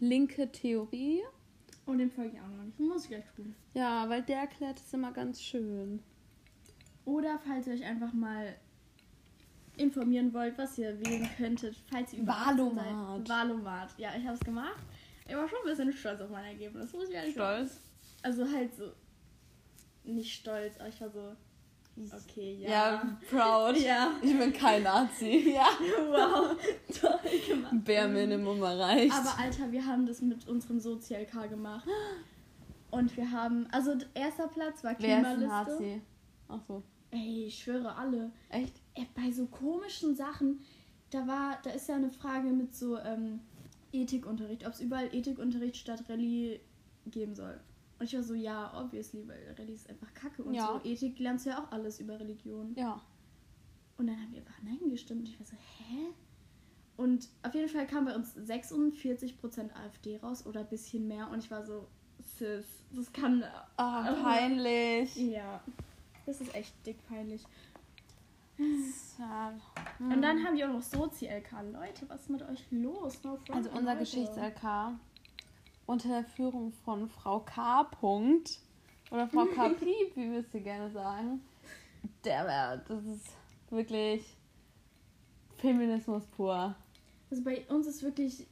[0.01, 1.21] Linke Theorie.
[1.87, 2.79] Und den folge ich auch noch nicht.
[2.79, 3.55] Muss ich gleich tun.
[3.75, 6.01] Ja, weil der erklärt es immer ganz schön.
[7.05, 8.55] Oder falls ihr euch einfach mal
[9.77, 13.27] informieren wollt, was ihr wählen könntet, falls ihr über 18 Wahlomat.
[13.27, 13.29] seid.
[13.29, 13.99] Wahlomat.
[13.99, 14.83] Ja, ich habe es gemacht.
[15.27, 16.93] Ich war schon ein bisschen stolz auf mein Ergebnis.
[16.93, 17.67] Muss ich ehrlich sagen.
[17.67, 17.81] Stolz.
[18.23, 18.93] Also halt so.
[20.05, 21.37] Nicht stolz, aber ich war so.
[21.97, 22.71] Okay, ja.
[22.71, 23.77] Ja, proud.
[23.79, 24.13] Ja.
[24.23, 25.53] Ich bin kein Nazi.
[25.55, 25.67] Ja.
[26.09, 26.57] Wow.
[27.01, 27.85] Toll gemacht.
[27.85, 29.13] Bare Minimum erreicht.
[29.15, 31.87] Aber Alter, wir haben das mit unserem Sozi-LK gemacht.
[32.91, 33.67] Und wir haben.
[33.73, 35.73] Also, erster Platz war Wer ist ein Klimaliste.
[35.73, 36.03] Nazi?
[36.49, 36.83] Ach so.
[37.11, 38.33] Ey, ich schwöre alle.
[38.49, 38.81] Echt?
[38.95, 40.61] Ey, bei so komischen Sachen,
[41.11, 43.41] da war, da ist ja eine Frage mit so ähm,
[43.93, 46.61] Ethikunterricht, ob es überall Ethikunterricht statt Rallye
[47.07, 47.61] geben soll.
[48.03, 50.67] Und ich war so, ja, obviously, weil Rallye ist einfach Kacke und Ja.
[50.83, 50.89] so.
[50.89, 52.75] Ethik lernst du ja auch alles über Religion.
[52.75, 53.01] Ja.
[53.97, 55.21] Und dann haben wir einfach Nein gestimmt.
[55.21, 56.07] Und ich war so, hä?
[56.97, 61.31] Und auf jeden Fall kam bei uns 46% AfD raus oder ein bisschen mehr.
[61.31, 61.87] Und ich war so,
[62.39, 63.45] sis, das kann.
[63.77, 65.15] Ah, peinlich.
[65.15, 65.63] Ja,
[66.27, 67.45] das ist echt dick peinlich.
[69.17, 69.55] Sad.
[70.01, 71.53] Und dann haben die auch noch Sozi-LK.
[71.73, 73.23] Leute, was ist mit euch los?
[73.23, 73.95] No Also unser.
[73.95, 74.99] Geschichts-LK
[75.87, 77.85] unter der Führung von Frau K.
[77.85, 78.59] Punkt
[79.11, 79.71] oder Frau K.
[79.71, 81.43] Piep, wie wir sie gerne sagen.
[82.25, 83.37] Der das ist
[83.71, 84.37] wirklich
[85.59, 86.75] Feminismus pur.
[87.31, 88.47] Also bei uns ist wirklich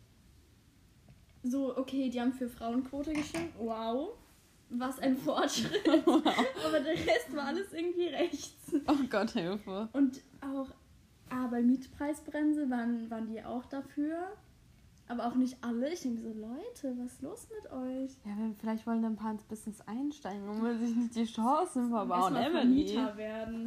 [1.43, 3.53] so, okay, die haben für Frauenquote gestimmt.
[3.59, 4.11] Wow.
[4.71, 5.85] Was ein Fortschritt.
[5.99, 8.73] Aber der Rest war alles irgendwie rechts.
[8.87, 9.89] Oh Gott, Hilfe.
[9.93, 10.69] Und auch,
[11.31, 14.29] ah, bei Mietpreisbremse waren, waren die auch dafür.
[15.11, 15.93] Aber auch nicht alle.
[15.93, 18.13] Ich denke so, Leute, was ist los mit euch?
[18.25, 21.91] Ja, vielleicht wollen dann ein paar ins Business einsteigen und will sich nicht die Chancen
[21.91, 22.37] verbauen.
[22.37, 22.95] Emily.
[23.17, 23.67] Werden.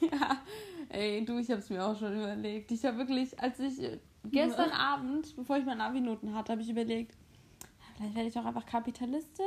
[0.00, 0.42] Ja,
[0.88, 2.72] ey, du, ich hab's mir auch schon überlegt.
[2.72, 6.68] Ich habe wirklich, als ich äh, gestern Abend, bevor ich meine Abi-Noten hatte, habe ich
[6.68, 7.16] überlegt,
[7.96, 9.46] vielleicht werde ich doch einfach Kapitalistin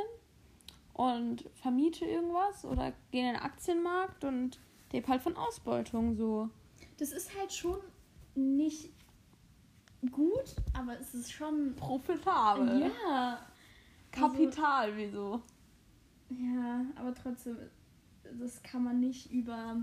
[0.93, 4.57] und vermiete irgendwas oder gehe in den Aktienmarkt und
[4.93, 6.49] lebe halt von Ausbeutung so.
[6.97, 7.79] Das ist halt schon
[8.35, 8.93] nicht
[10.11, 11.75] gut, aber es ist schon.
[11.75, 12.81] Profitabel.
[12.81, 13.39] Ja.
[14.11, 15.41] Kapital, wieso?
[16.29, 17.57] Ja, aber trotzdem,
[18.39, 19.77] das kann man nicht über.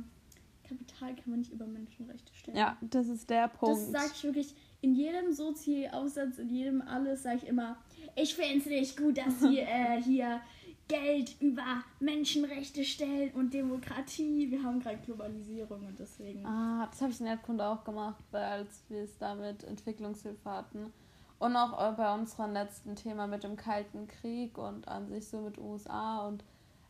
[0.68, 2.56] Kapital kann man nicht über Menschenrechte stellen.
[2.56, 3.76] Ja, das ist der Punkt.
[3.76, 7.76] Das sage ich wirklich in jedem Sozi-Aufsatz, in jedem alles, sage ich immer,
[8.16, 10.40] ich finde es nicht gut, dass sie äh, hier
[10.88, 14.50] Geld über Menschenrechte stellen und Demokratie.
[14.50, 16.46] Wir haben gerade Globalisierung und deswegen.
[16.46, 20.92] Ah, das habe ich in Erdkunde auch gemacht, als wir es da mit Entwicklungshilfe hatten.
[21.38, 25.40] Und auch äh, bei unserem letzten Thema mit dem Kalten Krieg und an sich so
[25.40, 26.44] mit USA und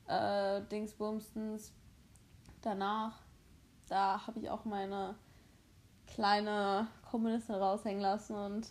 [0.09, 1.73] äh, Dingsbumstens
[2.63, 3.19] danach.
[3.89, 5.15] Da habe ich auch meine
[6.07, 8.69] kleine Kommunistin raushängen lassen und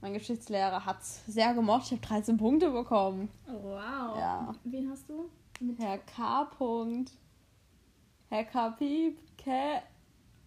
[0.00, 1.82] mein Geschichtslehrer hat es sehr gemocht.
[1.86, 3.28] Ich habe 13 Punkte bekommen.
[3.48, 4.18] Oh, wow.
[4.18, 4.54] Ja.
[4.64, 5.28] Wen hast du?
[5.60, 6.44] Mit Herr K.
[6.56, 7.12] Punkt.
[8.28, 8.70] Herr K.
[8.70, 9.18] Piep.
[9.36, 9.80] Kä.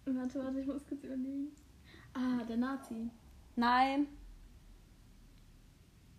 [0.06, 1.48] Warte, warte, ich muss kurz überlegen.
[2.14, 3.10] Ah, der Nazi.
[3.56, 4.06] Nein.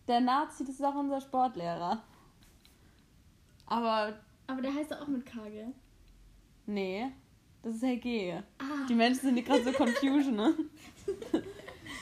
[0.08, 2.04] Der Nazi, das ist auch unser Sportlehrer.
[3.66, 4.14] Aber
[4.48, 5.74] Aber der heißt doch auch mit K, gell?
[6.66, 7.10] nee,
[7.62, 8.34] das ist Herr G.
[8.60, 10.54] Ah, Die Menschen sind die gerade so confusion, ne?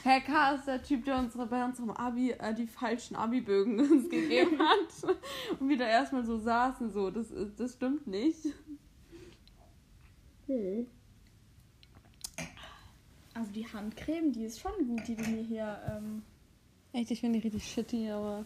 [0.04, 0.56] Herr K.
[0.56, 5.18] ist der Typ, der unsere, bei unserem Abi äh, die falschen Abi-Bögen uns gegeben hat.
[5.60, 8.48] Und wir da erstmal so saßen, so, das, das stimmt nicht.
[13.34, 15.80] also die Handcreme, die ist schon gut, die du mir hier.
[15.90, 16.24] Ähm,
[16.94, 18.46] Echt, ich finde die richtig shitty, aber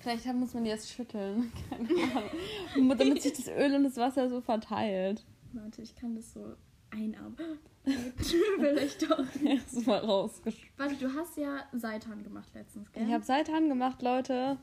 [0.00, 1.52] vielleicht muss man die erst schütteln.
[1.70, 2.98] Keine Ahnung.
[2.98, 5.24] Damit sich das Öl und das Wasser so verteilt.
[5.52, 6.54] warte, ich kann das so
[6.94, 7.58] einarmen.
[8.56, 9.24] Vielleicht doch.
[9.44, 10.70] Erst mal rausgeschmissen.
[10.76, 13.06] Warte, du hast ja Seitan gemacht letztens, gell?
[13.06, 14.58] Ich habe Seitan gemacht, Leute.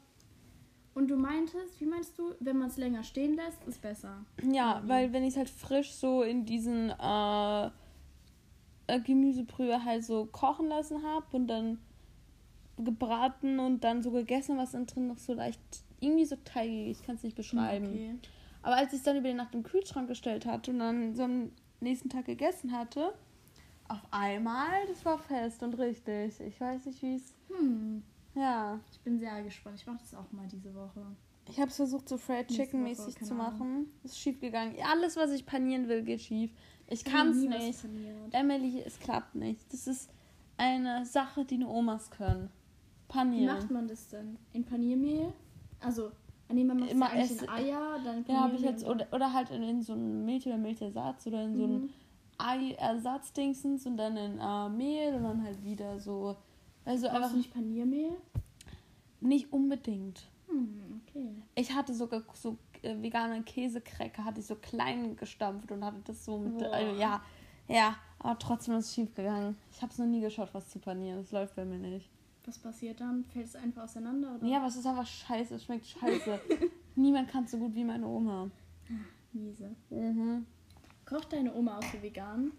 [0.93, 4.25] Und du meintest, wie meinst du, wenn man es länger stehen lässt, ist besser.
[4.51, 7.65] Ja, weil wenn ich es halt frisch so in diesen äh,
[8.87, 11.79] äh, Gemüsebrühe halt so kochen lassen habe und dann
[12.77, 15.61] gebraten und dann so gegessen, was dann drin noch so leicht,
[16.01, 17.87] irgendwie so teigig, ich kann es nicht beschreiben.
[17.87, 18.15] Okay.
[18.63, 21.23] Aber als ich es dann über die Nacht im Kühlschrank gestellt hatte und dann so
[21.23, 23.13] am nächsten Tag gegessen hatte,
[23.87, 26.39] auf einmal, das war fest und richtig.
[26.39, 27.33] Ich weiß nicht, wie es.
[27.49, 28.03] Hm.
[28.35, 28.79] Ja.
[28.91, 29.79] Ich bin sehr gespannt.
[29.79, 31.05] Ich mache das auch mal diese Woche.
[31.49, 33.87] Ich habe es versucht, so Fried Chicken mäßig zu machen.
[34.03, 34.75] Ist schief gegangen.
[34.89, 36.51] Alles, was ich panieren will, geht schief.
[36.87, 37.79] Ich kann es nicht.
[38.31, 39.61] Emily, es klappt nicht.
[39.73, 40.09] Das ist
[40.57, 42.49] eine Sache, die nur Omas können.
[43.07, 43.57] Wie Panieren.
[43.57, 44.37] macht man das denn?
[44.53, 45.33] In Paniermehl?
[45.81, 46.11] Also,
[46.53, 48.85] nee, man macht es ja Immer eigentlich Ess- in Eier, dann Ja, habe ich jetzt,
[48.85, 51.89] oder, oder halt in, in so einen Milch- oder Milchersatz oder in so einen Mhm.
[52.37, 56.35] Ei-Ersatz-Dingsens und dann in äh, Mehl und dann halt wieder so.
[56.85, 58.17] Also Brauchst einfach du nicht Paniermehl?
[59.19, 60.27] nicht unbedingt.
[60.47, 61.29] Hm, okay.
[61.55, 66.25] Ich hatte sogar so äh, vegane Käsekräcker, hatte ich so klein gestampft und hatte das
[66.25, 66.57] so mit.
[66.57, 66.73] Boah.
[66.73, 67.21] Also, ja,
[67.67, 69.55] ja, aber trotzdem ist es schief gegangen.
[69.71, 71.19] Ich habe es noch nie geschaut, was zu panieren.
[71.19, 72.09] Das läuft bei mir nicht.
[72.45, 73.23] Was passiert dann?
[73.25, 74.35] Fällt es einfach auseinander?
[74.35, 74.47] Oder?
[74.47, 75.55] Ja, aber es ist einfach scheiße.
[75.55, 76.39] Es schmeckt scheiße.
[76.95, 78.49] Niemand kann es so gut wie meine Oma.
[79.31, 79.75] Miese.
[79.89, 80.45] Mhm.
[81.05, 82.51] Kocht deine Oma auch so vegan?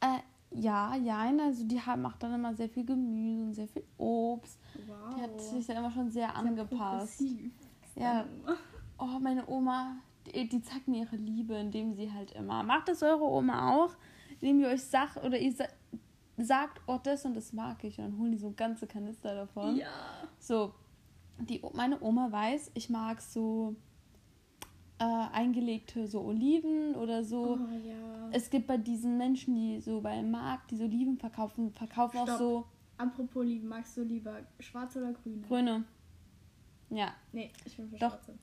[0.00, 0.18] Äh,
[0.54, 4.58] ja, ja, also die hat, macht dann immer sehr viel Gemüse und sehr viel Obst.
[4.86, 5.14] Wow.
[5.16, 7.22] Die hat sich da immer schon sehr Sehr angepasst.
[7.96, 8.26] Ja.
[8.98, 12.62] Oh, meine Oma, die, die zeigt mir ihre Liebe, indem sie halt immer.
[12.62, 13.96] Macht das eure Oma auch?
[14.40, 15.64] Indem ihr euch sagt oder ihr sa
[16.44, 17.98] sagt, oh, das und das mag ich.
[17.98, 19.76] Und dann holen die so ganze Kanister davon.
[19.76, 19.88] Ja.
[20.38, 20.72] So,
[21.38, 23.74] die, meine Oma weiß, ich mag so
[24.98, 27.58] äh, eingelegte so Oliven oder so.
[27.60, 28.28] Oh ja.
[28.30, 32.26] Es gibt bei diesen Menschen, die so beim Markt, die so Oliven verkaufen, verkaufen auch
[32.26, 32.38] Stopp.
[32.38, 32.66] so
[32.98, 35.40] Apropos Oliven, magst du lieber schwarze oder grüne?
[35.48, 35.84] grüne.
[36.90, 37.12] Ja.
[37.32, 38.10] Nee, ich bin für Doch.
[38.10, 38.34] schwarze.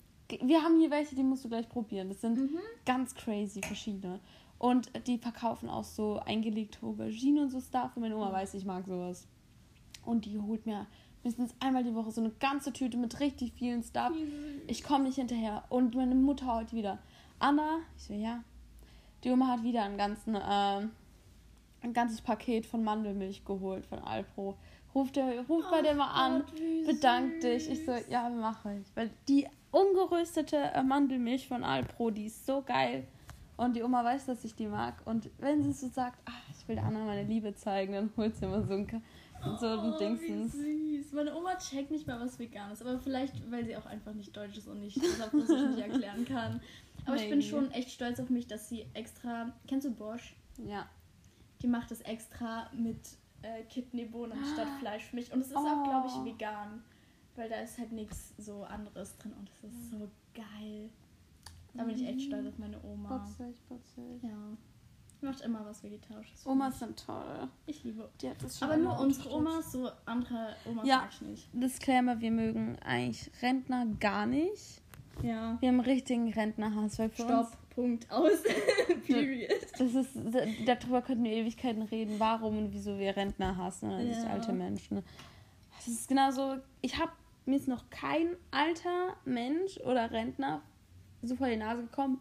[0.44, 2.10] Wir haben hier welche, die musst du gleich probieren.
[2.10, 2.60] Das sind Mhm.
[2.86, 4.20] ganz crazy verschiedene.
[4.60, 7.96] Und die verkaufen auch so eingelegte Aubergine und so Stuff.
[7.96, 9.26] Und meine Oma weiß, ich mag sowas.
[10.06, 10.86] Und die holt mir
[11.24, 14.12] mindestens einmal die Woche so eine ganze Tüte mit richtig vielen Stuff.
[14.68, 15.64] Ich komme nicht hinterher.
[15.70, 17.00] Und meine Mutter heute wieder.
[17.40, 18.44] Anna, ich so, ja.
[19.24, 20.92] Die Oma hat wieder einen ganzen, ähm,
[21.82, 24.58] ein ganzes Paket von Mandelmilch geholt von Alpro.
[24.94, 27.70] Ruft, der, ruft bei der mal an, Gott, bedankt dich.
[27.70, 28.96] Ich so, ja, mache ich.
[28.96, 33.08] Weil die ungeröstete äh, Mandelmilch von Alpro, die ist so geil.
[33.60, 35.02] Und die Oma weiß, dass ich die mag.
[35.06, 38.36] Und wenn sie so sagt, ach, ich will der Anna meine Liebe zeigen, dann holt
[38.38, 38.88] sie immer so ein,
[39.60, 40.54] so ein oh, Dingsens.
[40.54, 41.12] Wie süß.
[41.12, 44.36] Meine Oma checkt nicht mal was vegan ist, aber vielleicht, weil sie auch einfach nicht
[44.36, 46.62] deutsch ist und nicht das auf Russisch nicht erklären kann.
[47.06, 49.52] Aber ich bin schon echt stolz auf mich, dass sie extra.
[49.68, 50.36] Kennst du Bosch?
[50.66, 50.88] Ja.
[51.62, 53.00] Die macht es extra mit
[53.42, 55.34] äh, Kidneybohnen anstatt Fleisch für mich.
[55.34, 55.60] Und es ist Oh.
[55.60, 56.82] auch, glaube ich, vegan.
[57.36, 60.90] Weil da ist halt nichts so anderes drin und es ist so geil.
[61.74, 63.18] Da bin ich echt stolz auf meine Oma.
[63.18, 64.24] Putzig, putzig.
[64.24, 64.58] Ja.
[65.22, 66.46] Die macht immer was Vegetarisches.
[66.46, 67.50] Omas sind toll.
[67.66, 68.10] Ich liebe.
[68.22, 69.34] Die hat das schon Aber nur unsere.
[69.34, 70.98] Omas, so andere Omas Ja.
[71.00, 71.50] mag ich nicht.
[71.54, 74.82] Disclaimer, wir mögen eigentlich Rentner gar nicht.
[75.22, 75.58] Ja.
[75.60, 77.58] Wir haben einen richtigen Rentnerhass, weil für Stopp, uns...
[77.76, 78.32] Punkt, aus.
[79.08, 79.50] Period.
[79.78, 80.12] Das ist,
[80.66, 84.30] darüber könnten wir Ewigkeiten reden, warum und wieso wir Rentner hassen, oder nicht Ja.
[84.30, 85.04] alte Menschen.
[85.76, 87.12] Das ist genauso, ich habe
[87.46, 90.62] mir ist noch kein alter Mensch oder Rentner
[91.24, 92.20] so vor die Nase gekommen,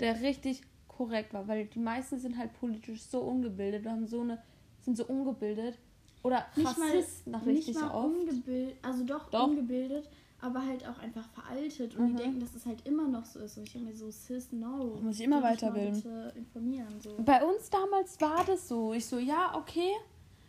[0.00, 4.20] der richtig korrekt war, weil die meisten sind halt politisch so ungebildet, wir haben so
[4.20, 4.42] eine,
[4.82, 5.78] sind so ungebildet
[6.22, 8.06] oder Nicht mal, Rassisten nach nicht richtig mal oft.
[8.16, 9.48] ungebildet, also doch, Doch.
[9.48, 10.08] ungebildet,
[10.40, 11.94] aber halt auch einfach veraltet.
[11.96, 12.16] Und Mhm.
[12.16, 13.56] die denken, dass es halt immer noch so ist.
[13.58, 14.98] Und ich denke mir so, sis, no.
[15.00, 16.02] Muss ich immer mal weiterbilden.
[16.34, 17.00] informieren.
[17.00, 17.16] So.
[17.24, 18.92] Bei uns damals war das so.
[18.92, 19.92] Ich so, ja, okay.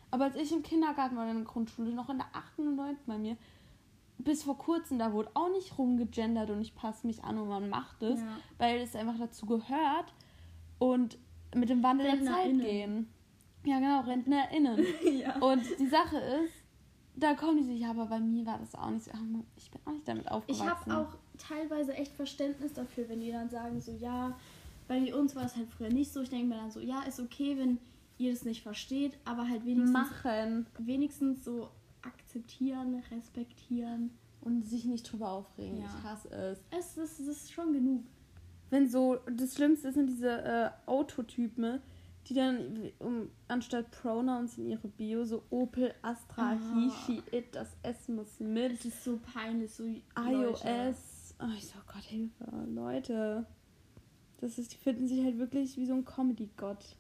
[0.10, 2.60] Aber als ich im Kindergarten war, in der Grundschule, noch in der 8.
[2.68, 2.98] und 9.
[3.06, 3.38] bei mir,
[4.18, 7.70] bis vor kurzem, da wurde auch nicht rumgegendert und ich passe mich an und man
[7.70, 8.28] macht es, Ja.
[8.58, 10.14] weil es einfach dazu gehört
[10.80, 11.18] und
[11.56, 13.08] mit dem Wandel der Zeit gehen.
[13.66, 14.86] Ja, genau, RentnerInnen.
[15.20, 15.38] ja.
[15.40, 16.54] und die Sache ist,
[17.16, 19.12] da kommen die so, ja, aber bei mir war das auch nicht so.
[19.56, 20.92] Ich bin auch nicht damit Ich aufgewachsen.
[20.94, 24.36] habe auch teilweise echt Verständnis dafür, wenn die dann sagen, so, ja,
[24.88, 26.22] bei uns war es halt früher nicht so.
[26.22, 27.78] Ich denke mir dann so, ja, ist okay, wenn
[28.18, 31.70] ihr das nicht versteht, aber halt wenigstens, machen wenigstens so
[32.04, 34.12] akzeptieren, respektieren.
[34.42, 35.78] und sich nicht drüber aufregen.
[35.80, 35.86] Ja.
[35.86, 36.60] Ich hasse es.
[36.70, 38.04] Es ist, es ist schon genug.
[38.70, 41.80] wenn so, das Schlimmste sind diese äh, Autotypen,
[42.28, 46.58] die dann um, anstatt Pronouns in ihre Bio so Opel, Astra, Ah.
[46.74, 51.36] he, she, it, das S muss mit, Es ist so peinlich, so iOS.
[51.40, 53.46] Oh, ich so, Gott, Hilfe, Leute.
[54.42, 56.98] Das ist, die finden sich halt wirklich wie so ein Comedy-Gott.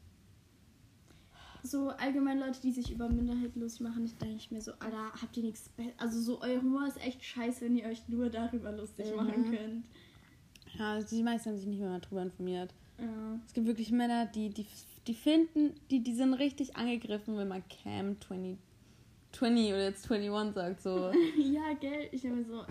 [1.65, 5.13] So allgemein Leute, die sich über Minderheiten lustig machen, ich denke ich mir so, Alter,
[5.21, 8.71] habt ihr nichts Also so euer Humor ist echt scheiße, wenn ihr euch nur darüber
[8.73, 9.15] lustig Mhm.
[9.15, 9.86] machen könnt.
[10.78, 12.73] Ja, also die meisten haben sich nicht mehr darüber informiert.
[12.99, 13.39] Ja.
[13.47, 14.65] Es gibt wirklich Männer, die, die,
[15.08, 18.58] die finden, die, die sind richtig angegriffen, wenn man Cam 20,
[19.32, 21.12] 20 oder jetzt 21 sagt, so.
[21.41, 22.63] ja, gell, ich denke mir so,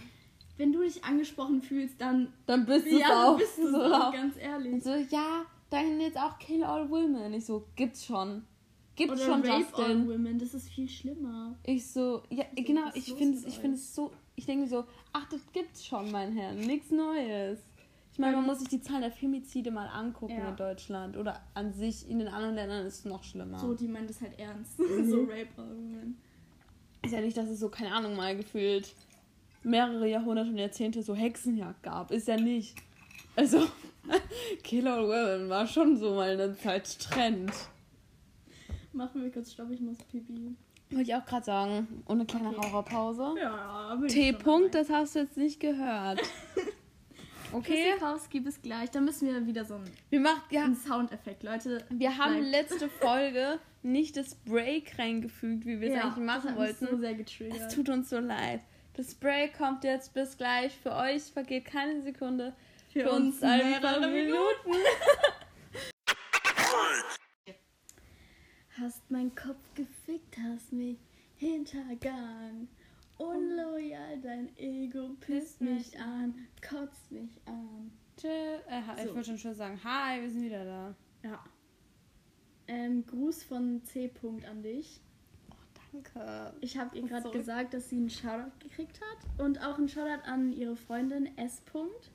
[0.58, 3.38] wenn du dich angesprochen fühlst, dann, Dann bist du ja, auch.
[3.38, 3.82] bist so.
[3.84, 4.74] auch, ganz ehrlich.
[4.74, 7.32] Und so, ja, dann jetzt auch Kill All Women.
[7.32, 8.44] Ich so, gibt's schon.
[8.94, 10.08] Gibt's Oder schon, Rape Justin.
[10.08, 11.56] Women, das ist viel schlimmer.
[11.64, 14.84] Ich so, ja, So, genau, ich finde mit ich finde es so, ich denke so,
[15.12, 17.58] ach, das gibt's schon, mein Herr, nichts Neues.
[18.12, 20.50] Ich meine, man Ähm, muss sich die Zahlen der Femizide mal angucken ja.
[20.50, 23.58] in Deutschland oder an sich in den anderen Ländern ist es noch schlimmer.
[23.58, 24.78] So, die meint das halt ernst.
[24.78, 25.08] Mhm.
[25.10, 26.18] so Rape All Women.
[27.02, 28.94] ist ja nicht, dass es so, keine Ahnung, mal gefühlt
[29.62, 32.10] mehrere Jahrhunderte und Jahrzehnte so Hexenjagd gab.
[32.10, 32.76] Ist ja nicht.
[33.36, 33.66] Also,
[34.62, 37.50] Kill All Women war schon so mal eine Zeit Trend.
[38.92, 40.54] Machen wir kurz Stopp, ich muss pipi.
[40.90, 42.02] Wollte ich auch gerade sagen.
[42.06, 42.60] Eine kleine Okay.
[42.66, 43.34] Raucherpause.
[43.40, 44.32] Ja, bin ich T.
[44.32, 44.86] schon Punkt, dabei.
[44.86, 46.20] das hast du jetzt nicht gehört.
[47.54, 47.84] Okay?
[47.92, 48.90] Tschüssikowski, bis gleich.
[48.90, 51.84] Da müssen wir wieder so einen, Wir machen, ja, einen Soundeffekt, Leute.
[51.90, 52.70] wir haben Bleibt.
[52.70, 56.86] letzte Folge nicht das Break reingefügt, wie wir es Ja, eigentlich machen wollten.
[56.86, 57.60] so sehr getriggert.
[57.60, 58.60] es tut uns so leid.
[58.94, 60.72] Das Break kommt jetzt bis gleich.
[60.82, 62.54] Für euch vergeht keine Sekunde.
[62.92, 64.70] Für, uns einfach Minuten.
[68.78, 70.98] Hast mein Kopf gefickt, hast mich
[71.36, 72.68] hintergangen.
[73.18, 76.34] Unloyal, dein Ego pisst mich an,
[76.66, 77.92] kotzt mich an.
[78.16, 79.14] Tschö, äh, ich So.
[79.14, 80.94] wollte schon schon sagen, hi, wir sind wieder da.
[81.22, 81.44] Ja.
[82.66, 84.08] Ähm, Gruß von C.
[84.08, 85.00] Punkt an dich.
[85.92, 86.54] Danke.
[86.60, 89.40] Ich habe ihr gerade gesagt, dass sie einen Shoutout gekriegt hat.
[89.44, 91.60] Und auch einen Shoutout an ihre Freundin S.
[91.60, 92.10] Punkt.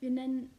[0.00, 0.50] Wir nennen.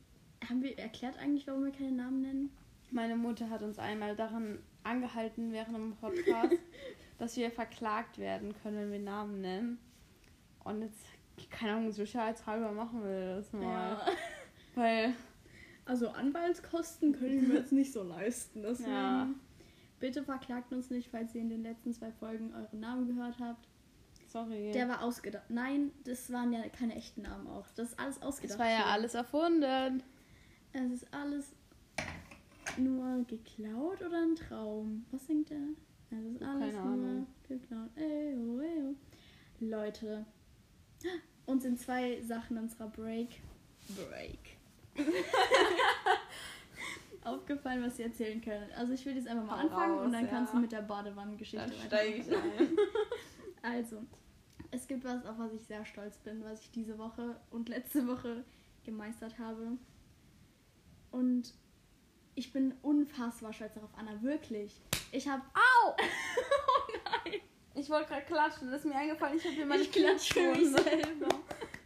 [0.49, 2.49] Haben wir erklärt eigentlich, warum wir keine Namen nennen?
[2.91, 6.53] Meine Mutter hat uns einmal daran angehalten während dem Podcast,
[7.17, 9.79] dass wir verklagt werden können, wenn wir Namen nennen.
[10.63, 11.03] Und jetzt,
[11.51, 13.99] keine Ahnung, sicherheitshalber machen wir das mal.
[14.75, 15.13] Weil,
[15.85, 18.63] Also Anwaltskosten können wir jetzt nicht so leisten.
[18.63, 19.27] Deswegen Ja.
[19.99, 23.67] bitte verklagt uns nicht, falls ihr in den letzten zwei Folgen eure Namen gehört habt.
[24.27, 24.71] sorry.
[24.73, 25.45] Der war ausgedacht.
[25.49, 27.67] Nein, das waren ja keine echten Namen auch.
[27.75, 28.59] Das ist alles ausgedacht.
[28.59, 30.03] das war ja alles erfunden.
[30.73, 31.55] Es ist alles
[32.77, 35.05] nur geklaut oder ein Traum?
[35.11, 35.57] Was singt der?
[36.11, 37.27] Es ist alles Keine nur Ahnung.
[37.47, 37.89] geklaut.
[37.95, 38.95] Ey, oh, ey, oh.
[39.59, 40.25] Leute,
[41.45, 43.41] uns sind zwei Sachen in unserer Break.
[43.95, 44.57] Break.
[47.23, 48.69] Aufgefallen, was sie erzählen können.
[48.77, 50.29] Also ich will jetzt einfach mal Hau anfangen und raus, dann ja.
[50.29, 52.59] kannst du mit der Badewannengeschichte Dann steige ich weitermachen.
[52.59, 52.77] ein.
[53.63, 54.03] Also,
[54.69, 58.07] es gibt was, auf was ich sehr stolz bin, was ich diese Woche und letzte
[58.07, 58.45] Woche
[58.83, 59.71] gemeistert habe.
[61.09, 61.55] Und
[62.35, 64.79] ich bin unfassbar stolz darauf, Anna, wirklich.
[65.11, 65.41] Ich habe.
[65.53, 65.89] Au!
[65.91, 67.39] oh nein!
[67.73, 70.69] Ich wollte gerade klatschen, das ist mir eingefallen, ich habe mir meine Ich klatsche mich
[70.69, 71.27] selber.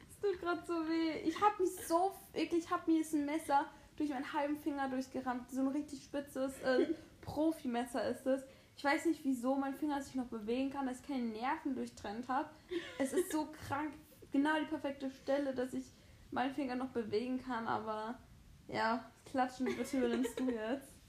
[0.10, 1.20] Es tut gerade so weh.
[1.26, 4.90] Ich habe mich so eklig, ich habe mir jetzt ein Messer durch meinen halben Finger
[4.90, 5.50] durchgerammt.
[5.52, 6.88] So ein richtig spitzes äh,
[7.22, 8.44] Profimesser ist es.
[8.76, 12.28] Ich weiß nicht, wieso mein Finger sich noch bewegen kann, dass ich keine Nerven durchtrennt
[12.30, 12.50] habe.
[12.98, 13.92] Es ist so krank,
[14.32, 15.86] genau die perfekte Stelle, dass ich
[16.32, 18.18] meinen Finger noch bewegen kann, aber
[18.72, 20.94] ja, klatschen bitte übernimmst du jetzt.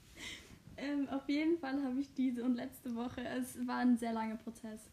[0.77, 4.37] Ähm, auf jeden Fall habe ich diese und letzte Woche, es war ein sehr langer
[4.37, 4.89] Prozess,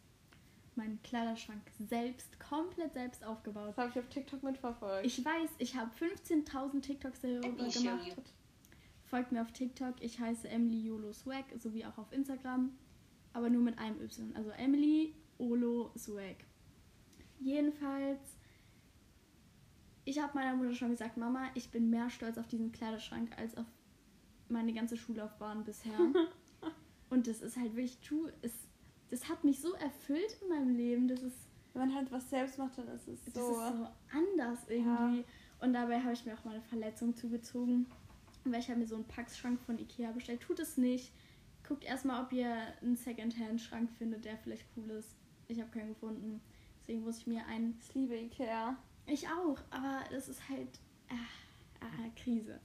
[0.75, 3.69] meinen Kleiderschrank selbst, komplett selbst aufgebaut.
[3.69, 5.07] Das habe ich auf TikTok mitverfolgt.
[5.07, 8.17] Ich weiß, ich habe 15.000 TikToks darüber gemacht.
[9.07, 9.95] Folgt mir auf TikTok.
[10.01, 12.77] Ich heiße Emily Yolo Swag, sowie auch auf Instagram.
[13.33, 14.37] Aber nur mit einem Y.
[14.37, 16.37] Also Emily Olo Swag.
[17.41, 18.21] Jedenfalls,
[20.09, 23.55] ich habe meiner Mutter schon gesagt, Mama, ich bin mehr stolz auf diesen Kleiderschrank als
[23.59, 23.67] auf
[24.49, 25.93] meine ganze Schullaufbahn bisher.
[27.11, 28.33] Und das ist halt wirklich true.
[28.41, 28.53] Es,
[29.11, 31.09] das hat mich so erfüllt in meinem Leben.
[31.09, 31.37] Das ist
[31.75, 33.51] Wenn man halt was selbst macht, dann ist es das so.
[33.51, 35.25] ist so anders irgendwie.
[35.61, 37.85] Und dabei habe ich mir auch mal eine Verletzung zugezogen.
[38.45, 40.41] Weil ich habe mir so einen Packschrank von Ikea bestellt.
[40.41, 41.13] Tut es nicht.
[41.67, 45.17] Guckt erstmal, ob ihr einen Secondhand-Schrank findet, der vielleicht cool ist.
[45.49, 46.41] Ich habe keinen gefunden.
[46.81, 47.77] Deswegen muss ich mir einen.
[47.83, 48.79] Ich liebe Ikea.
[49.11, 50.69] Ich auch, aber das ist halt.
[51.11, 51.15] Ah,
[51.81, 52.61] ah, Krise.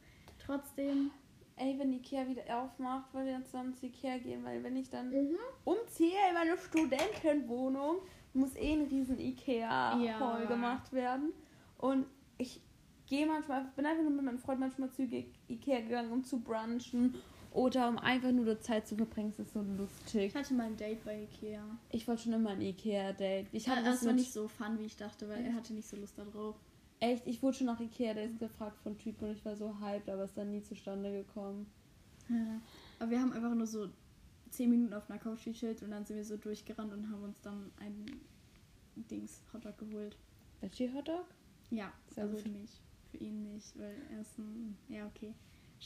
[0.45, 1.11] Trotzdem.
[1.55, 4.89] Ey, wenn Ikea wieder aufmacht, wollen wir dann zusammen zu Ikea gehen, weil wenn ich
[4.89, 5.37] dann Mhm.
[5.65, 7.97] umziehe in meine Studentenwohnung,
[8.33, 10.45] muss eh ein riesen Ikea-Haul Ja.
[10.47, 11.31] gemacht werden.
[11.77, 12.07] Und
[12.39, 12.59] ich
[13.05, 17.13] gehe manchmal, bin einfach nur mit meinem Freund manchmal zu Ikea gegangen, um zu brunchen
[17.53, 19.33] oder um einfach nur die Zeit zu verbringen.
[19.37, 20.25] Ist so lustig.
[20.27, 21.63] Ich hatte mal ein Date bei Ikea.
[21.91, 23.47] Ich wollte schon immer ein Ikea-Date.
[23.51, 25.53] Ich Ich habe hatte das das war nicht so fun, wie ich dachte, weil er
[25.53, 26.55] hatte nicht so Lust darauf.
[26.99, 30.23] echt, ich wurde schon nach Ikea-Dates gefragt von Typen und ich war so hyped, aber
[30.23, 31.67] es ist dann nie zustande gekommen.
[32.29, 32.61] Ja.
[32.99, 33.89] Aber wir haben einfach nur so
[34.49, 37.41] 10 Minuten auf einer Couch gechillt und dann sind wir so durchgerannt und haben uns
[37.41, 38.05] dann ein
[38.95, 40.15] Dings Hotdog geholt.
[40.61, 41.25] Veggie Hotdog?
[41.71, 42.43] Ja, Sehr also gut.
[42.43, 42.79] für mich.
[43.11, 44.77] Für ihn nicht, weil er ist ein.
[44.89, 45.33] Ja, okay.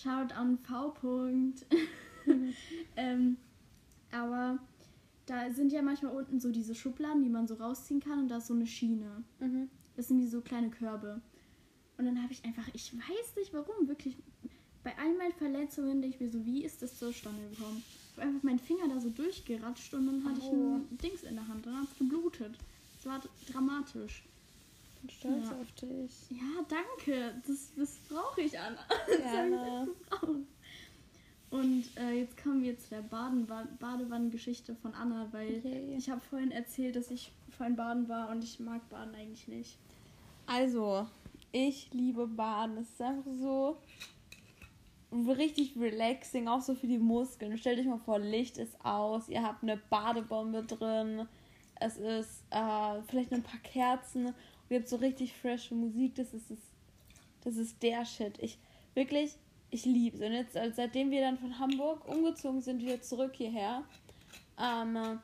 [0.02, 0.94] Schaut an V.
[0.94, 1.66] -Punkt.
[2.96, 3.38] ähm,
[4.12, 4.60] aber
[5.26, 8.38] da sind ja manchmal unten so diese Schubladen, die man so rausziehen kann und da
[8.38, 9.24] ist so eine Schiene.
[9.40, 9.70] Mhm.
[9.96, 11.22] Das sind wie so kleine Körbe.
[11.98, 14.16] Und dann habe ich einfach, ich weiß nicht warum, wirklich,
[14.84, 17.84] bei all meinen Verletzungen denke ich mir so, wie ist das zustande gekommen?
[18.12, 20.76] Ich habe einfach meinen Finger da so durchgeratscht und dann hatte ich Oh.
[20.76, 22.56] ein Dings in der Hand, dann hat es geblutet.
[22.98, 24.24] Das war dramatisch.
[25.08, 25.62] Bin stolz Ja.
[25.62, 26.30] auf dich.
[26.32, 27.42] Ja, danke.
[27.48, 28.80] Das, das brauche ich, Anna.
[29.08, 29.88] Das Gerne.
[30.10, 30.48] gebraucht.
[31.50, 33.48] Und äh, jetzt kommen wir zu der Baden
[33.80, 35.96] Badewannengeschichte von Anna, weil Yay.
[35.96, 39.78] ich habe vorhin erzählt, dass ich vorhin baden war und ich mag Baden eigentlich nicht.
[40.46, 41.08] Also,
[41.54, 42.78] ich liebe Baden.
[42.78, 43.78] Es ist einfach so
[45.32, 47.58] richtig relaxing, auch so für die Muskeln.
[47.58, 51.28] Stellt euch mal vor, Licht ist aus, ihr habt eine Badebombe drin,
[51.80, 54.34] es ist äh, vielleicht ein paar Kerzen
[54.70, 56.16] und ihr habt so richtig frische Musik.
[56.16, 56.60] Das ist, das,
[57.44, 58.38] das ist der Shit.
[58.42, 58.58] Ich
[58.94, 59.36] wirklich,
[59.70, 60.24] ich liebe es.
[60.24, 63.84] Und jetzt, äh, seitdem wir dann von Hamburg umgezogen sind, wieder zurück hierher,
[64.62, 65.20] ähm,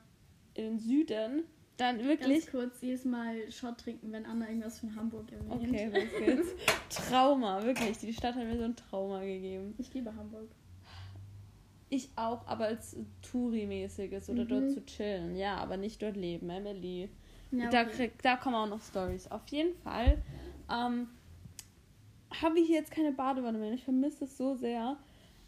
[0.55, 1.43] in den Süden,
[1.77, 2.45] dann wirklich.
[2.45, 5.69] Ganz kurz, jedes Mal Shot trinken, wenn Anna irgendwas von Hamburg erwähnt.
[5.69, 7.07] Okay, los geht's.
[7.09, 7.97] Trauma, wirklich.
[7.97, 9.73] Die Stadt hat mir so ein Trauma gegeben.
[9.79, 10.49] Ich liebe Hamburg.
[11.89, 14.47] Ich auch, aber als Touri-mäßiges oder Mhm.
[14.49, 15.35] dort zu chillen.
[15.35, 17.09] Ja, aber nicht dort leben, Emily.
[17.53, 17.91] Ja, Da, okay.
[17.91, 19.31] krieg, da kommen auch noch Stories.
[19.31, 20.21] Auf jeden Fall
[20.71, 21.07] ähm,
[22.41, 23.73] habe ich hier jetzt keine Badewanne mehr.
[23.73, 24.97] Ich vermisse es so sehr.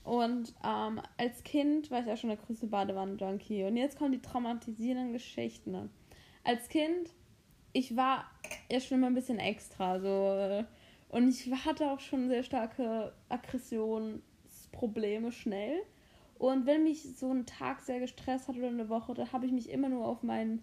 [0.03, 3.63] Und ähm, als Kind war ich auch schon der größte Badewannen-Junkie.
[3.63, 5.89] Und jetzt kommen die traumatisierenden Geschichten.
[6.43, 7.09] Als Kind,
[7.73, 8.25] ich war
[8.71, 9.99] ja schon immer ein bisschen extra.
[9.99, 10.63] So, äh,
[11.09, 15.81] und ich hatte auch schon sehr starke Aggressionsprobleme schnell.
[16.37, 19.51] Und wenn mich so ein Tag sehr gestresst hat oder eine Woche, dann habe ich
[19.51, 20.61] mich immer nur auf meinen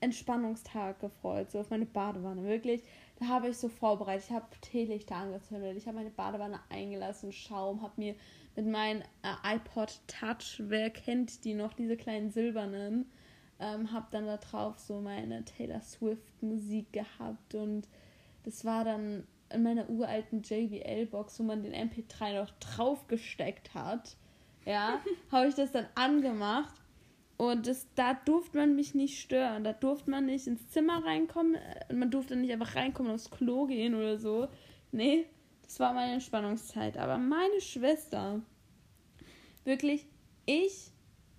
[0.00, 2.44] Entspannungstag gefreut, so auf meine Badewanne.
[2.44, 2.82] Wirklich,
[3.18, 4.26] da habe ich so vorbereitet.
[4.28, 8.14] Ich habe Teelichter angezündet, ich habe meine Badewanne eingelassen, Schaum, habe mir
[8.56, 13.10] mit meinem äh, iPod Touch, wer kennt die noch, diese kleinen silbernen,
[13.60, 17.88] ähm, habe dann da drauf so meine Taylor Swift Musik gehabt und
[18.44, 24.16] das war dann in meiner uralten JBL-Box, wo man den MP3 noch draufgesteckt hat.
[24.64, 26.74] Ja, habe ich das dann angemacht
[27.38, 29.64] und das, da durfte man mich nicht stören.
[29.64, 31.56] Da durfte man nicht ins Zimmer reinkommen.
[31.56, 34.48] äh, Man durfte nicht einfach reinkommen und aufs Klo gehen oder so.
[34.90, 35.26] Nee,
[35.62, 36.96] das war meine Entspannungszeit.
[36.96, 38.40] Aber meine Schwester,
[39.64, 40.06] wirklich,
[40.46, 40.92] ich,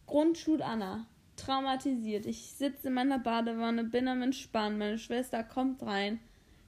[0.06, 2.26] Grundschul Anna, traumatisiert.
[2.28, 4.78] Ich sitze in meiner Badewanne, bin am Entspannen.
[4.78, 6.20] Meine Schwester kommt rein,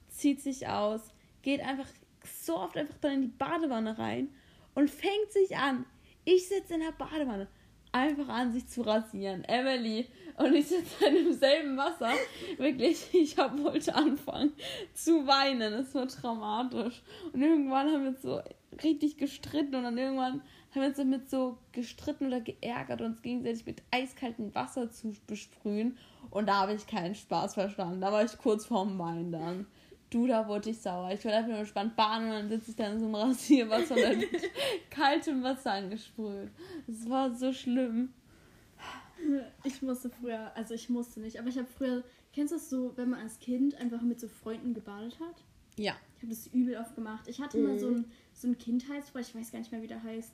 [0.08, 1.12] zieht sich aus,
[1.42, 1.88] geht einfach
[2.24, 4.34] so oft einfach dann in die Badewanne rein
[4.74, 5.86] und fängt sich an.
[6.24, 7.48] Ich sitze in der Badewanne
[7.92, 9.44] einfach an, sich zu rasieren.
[9.44, 12.12] Emily und ich sitze in demselben Wasser.
[12.56, 14.52] Wirklich, ich hab, wollte anfangen
[14.94, 15.72] zu weinen.
[15.74, 17.02] Es war traumatisch.
[17.32, 18.40] Und irgendwann haben wir uns so
[18.82, 23.66] richtig gestritten und dann irgendwann haben wir uns damit so gestritten oder geärgert, uns gegenseitig
[23.66, 25.98] mit eiskaltem Wasser zu besprühen.
[26.30, 28.00] Und da habe ich keinen Spaß verstanden.
[28.00, 29.66] Da war ich kurz vorm Weinen dann.
[30.10, 31.10] Du, da wurde ich sauer.
[31.12, 33.94] Ich wollte einfach nur entspannt baden und dann sitze ich da in so einem Rasierwasser
[33.94, 34.30] dann mit
[34.90, 36.50] kaltem Wasser angesprüht.
[36.88, 38.12] Das war so schlimm.
[39.64, 42.92] Ich musste früher, also ich musste nicht, aber ich habe früher, kennst du das so,
[42.96, 45.44] wenn man als Kind einfach mit so Freunden gebadet hat?
[45.76, 45.94] Ja.
[46.16, 47.28] Ich habe das übel oft gemacht.
[47.28, 47.66] Ich hatte Mhm.
[47.66, 50.32] mal so ein, so ein Kindheitsfreund, ich weiß gar nicht mehr, wie der heißt.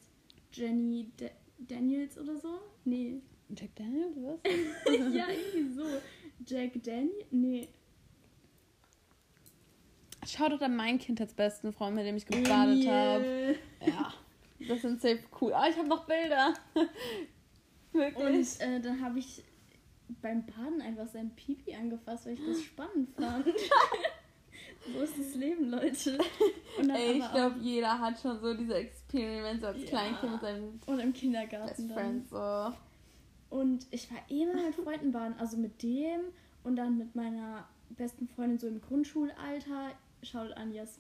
[0.53, 1.27] Jenny Da-
[1.59, 2.61] Daniels oder so?
[2.85, 3.21] Nee.
[3.51, 4.39] Jack Daniels, was?
[5.15, 5.85] ja, irgendwie so.
[6.47, 7.25] Jack Daniel?
[7.31, 7.69] Nee.
[10.27, 13.25] Schau doch an meinen Kindheitsbesten Freund, mit dem ich gebadet habe.
[13.25, 13.59] Emil.
[13.87, 14.13] Ja.
[14.69, 15.53] Das sind safe cool.
[15.53, 16.55] Ah, ich habe noch Bilder.
[17.93, 18.61] Wirklich.
[18.61, 19.43] Und äh, dann habe ich
[20.23, 23.47] beim Baden einfach sein Pipi angefasst, weil ich das spannend fand.
[24.95, 26.19] so ist das Leben, Leute.
[26.79, 29.89] Ey, ich glaube, jeder hat schon so diese Experiments als Ja.
[29.89, 31.91] Kleinkind mit seinen auch, und im Kindergarten Best dann.
[31.91, 32.73] Friends so.
[33.49, 36.21] Und ich war immer mit Freunden baden, also mit dem
[36.65, 39.93] und dann mit meiner besten Freundin so im Grundschulalter.
[40.27, 40.99] Schaut an Jas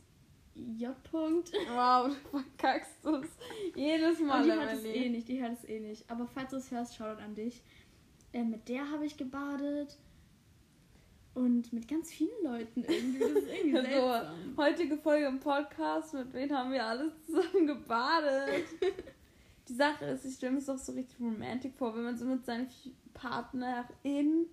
[0.54, 0.94] J.
[1.10, 1.52] -Punkt.
[1.74, 3.28] Wow, du verkackst es
[3.74, 6.10] jedes Mal, Und die hört es eh nicht, die hört es eh nicht.
[6.10, 7.62] Aber falls du es hörst, schaut an dich.
[8.32, 9.98] Äh, mit der habe ich gebadet.
[11.34, 13.18] Und mit ganz vielen Leuten irgendwie.
[13.18, 14.56] Das ist irgendwie Also, seltsam.
[14.56, 18.64] heutige Folge im Podcast, mit wem haben wir alles zusammen gebadet?
[19.68, 22.24] Die Sache ist, ich stelle mir es doch so richtig romantic vor, wenn man so
[22.24, 22.68] mit seinen
[23.12, 24.46] Partnerin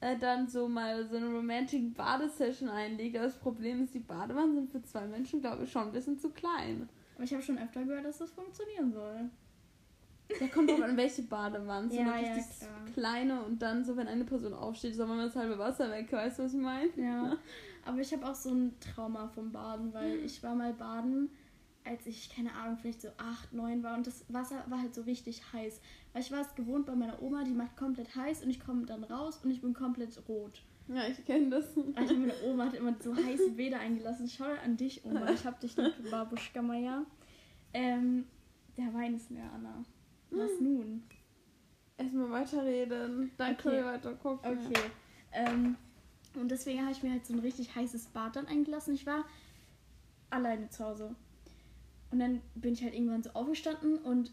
[0.00, 3.16] äh, dann so mal so eine romantic Badesession einlegt.
[3.16, 6.18] Aber das Problem ist, die Badewannen sind für zwei Menschen, glaube ich, schon ein bisschen
[6.18, 6.88] zu klein.
[7.14, 9.30] Aber ich habe schon öfter gehört, dass das funktionieren soll.
[10.38, 11.90] Da kommt drauf an, welche Badewannen.
[11.90, 12.70] So Ja, eine ja, richtig klar.
[12.94, 16.10] kleine und dann so, wenn eine Person aufsteht, soll man das halbe Wasser weg.
[16.12, 16.88] Weißt du, was ich meine?
[16.96, 17.36] Ja.
[17.84, 21.30] Aber ich habe auch so ein Trauma vom Baden, weil ich war mal baden
[21.84, 25.02] als ich, keine Ahnung, vielleicht so 8, 9 war und das Wasser war halt so
[25.02, 25.80] richtig heiß.
[26.12, 28.84] Weil ich war es gewohnt bei meiner Oma, die macht komplett heiß und ich komme
[28.86, 30.62] dann raus und ich bin komplett rot.
[30.88, 31.66] Ja, ich kenne das.
[31.94, 34.28] Also meine Oma hat immer so heiße Bäder eingelassen.
[34.28, 35.30] Schau an dich, Oma.
[35.30, 37.04] Ich hab dich lieb, Babuschka Maya.
[37.72, 38.26] Ähm,
[38.76, 39.84] der Wein ist leer, Anna.
[40.30, 40.64] Was Hm.
[40.64, 41.02] nun?
[41.96, 43.30] Erstmal weiterreden.
[43.36, 43.62] Dann Okay.
[43.62, 44.58] können wir weiter gucken.
[44.58, 44.80] Okay.
[45.32, 45.76] Ähm,
[46.34, 48.94] und deswegen habe ich mir halt so ein richtig heißes Bad dann eingelassen.
[48.94, 49.24] Ich war
[50.30, 51.14] alleine zu Hause.
[52.10, 54.32] Und dann bin ich halt irgendwann so aufgestanden und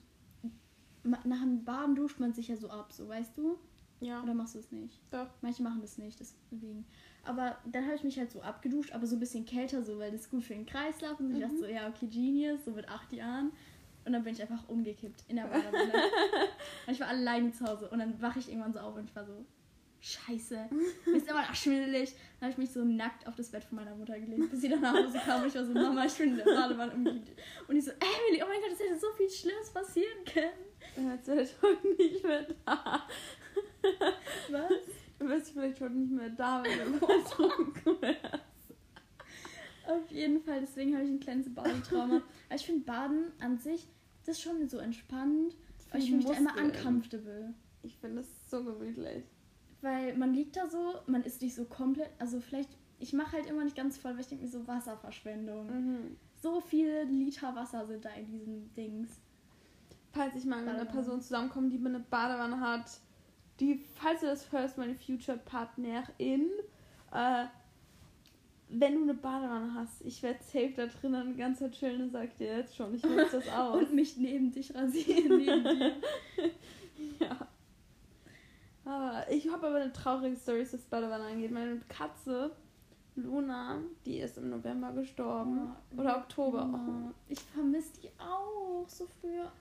[1.03, 3.57] nach dem Baden duscht man sich ja so ab, so weißt du?
[3.99, 4.99] Ja, Oder machst du es nicht?
[5.09, 5.28] doch.
[5.41, 6.86] Manche machen das nicht, deswegen.
[7.23, 10.11] Aber dann habe ich mich halt so abgeduscht, aber so ein bisschen kälter, so, weil
[10.11, 11.19] das ist gut für den Kreislauf.
[11.19, 13.51] Und ich dachte so, ja, okay, Genius, so mit acht Jahren.
[14.05, 15.93] Und dann bin ich einfach umgekippt in der Badewanne.
[16.88, 17.89] und ich war alleine zu Hause.
[17.89, 19.45] Und dann wache ich irgendwann so auf und ich war so,
[20.00, 20.70] scheiße,
[21.06, 22.14] mir ist immer noch schwindelig.
[22.39, 24.70] Dann habe ich mich so nackt auf das Bett von meiner Mutter gelegt, bis sie
[24.70, 25.41] dann nach Hause kam.
[25.41, 27.41] Und ich war so, Mama, ich bin in der Badewanne umgekippt.
[27.68, 31.12] Und ich so, Emily, oh mein Gott, es hätte so viel Schlimmes passieren können.
[31.12, 33.08] Jetzt wäre ich heute nicht mehr da.
[34.52, 34.72] Was?
[35.20, 38.43] Du wärst vielleicht heute nicht mehr da, wenn du betrunken wärst.
[39.88, 42.18] Auf jeden Fall, deswegen habe ich ein kleines Badetrauma.
[42.18, 43.88] Aber ich finde Baden an sich,
[44.26, 45.56] das ist schon so entspannt.
[45.89, 47.54] Aber ich fühle mich da immer uncomfortable.
[47.84, 49.24] Ich finde es so gemütlich.
[49.82, 52.69] Weil man liegt da so, man ist nicht so komplett, also vielleicht,
[52.99, 55.67] ich mache halt immer nicht ganz voll, weil ich denke mir so Wasserverschwendung.
[55.67, 56.17] Mhm.
[56.41, 59.19] So viele Liter Wasser sind da in diesen Dings.
[60.11, 60.86] Falls ich mal mit einer.
[60.86, 62.99] Person zusammenkomme, die eine Badewanne hat,
[63.59, 66.49] die, falls du das hörst, meine Future Partnerin,
[67.11, 67.45] äh,
[68.69, 72.11] wenn du eine Badewanne hast, ich werde safe da drinnen die ganze Zeit chillen und
[72.11, 73.78] sag dir jetzt schon, ich nutze das aus.
[73.78, 75.93] Und mich neben dich rasieren, neben dir.
[77.19, 77.47] Ja.
[78.88, 81.51] Aber ich habe aber eine traurige Story, was Badewanne angeht.
[81.51, 82.51] Meine Katze,
[83.15, 85.73] Luna, die ist im November gestorben.
[85.91, 86.69] Oh, Oder Oktober.
[86.73, 89.51] Oh, ich vermisse die auch so früher.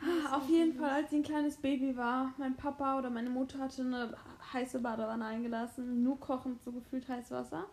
[0.00, 3.58] Ah, Auf jeden Fall, als sie ein kleines Baby war, mein Papa oder meine Mutter
[3.58, 4.14] hatte eine
[4.52, 7.64] heiße Badewanne eingelassen, nur kochend, so gefühlt heißes Wasser.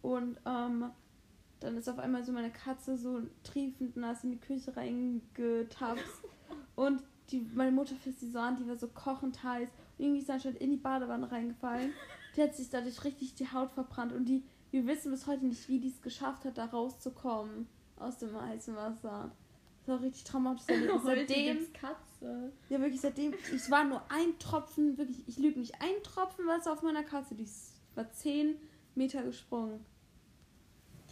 [0.00, 0.90] Und ähm,
[1.60, 6.24] dann ist auf einmal so meine Katze so triefend nass in die Küche reingetapst.
[6.74, 9.68] Und die, meine Mutter fasst sie so an, die war so kochend heiß.
[10.02, 11.92] Irgendwie ist anscheinend in die Badewanne reingefallen.
[12.36, 14.12] Die hat sich dadurch richtig die Haut verbrannt.
[14.12, 18.18] Und die, wir wissen bis heute nicht, wie die es geschafft hat, da rauszukommen aus
[18.18, 19.30] dem heißen Wasser.
[19.84, 20.64] Das war richtig traumatisch.
[21.04, 22.52] Seitdem, Katze.
[22.68, 26.72] ja wirklich, seitdem, ich war nur ein Tropfen, wirklich, ich lüge nicht, ein Tropfen Wasser
[26.72, 27.34] auf meiner Katze.
[27.34, 28.56] Die ist- war 10
[28.94, 29.84] Meter gesprungen.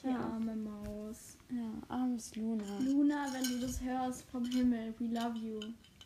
[0.03, 0.18] Die Ja.
[0.20, 1.36] arme Maus.
[1.51, 2.64] Ja, armes Luna.
[2.80, 5.61] Luna, wenn du das hörst vom Himmel, we love you.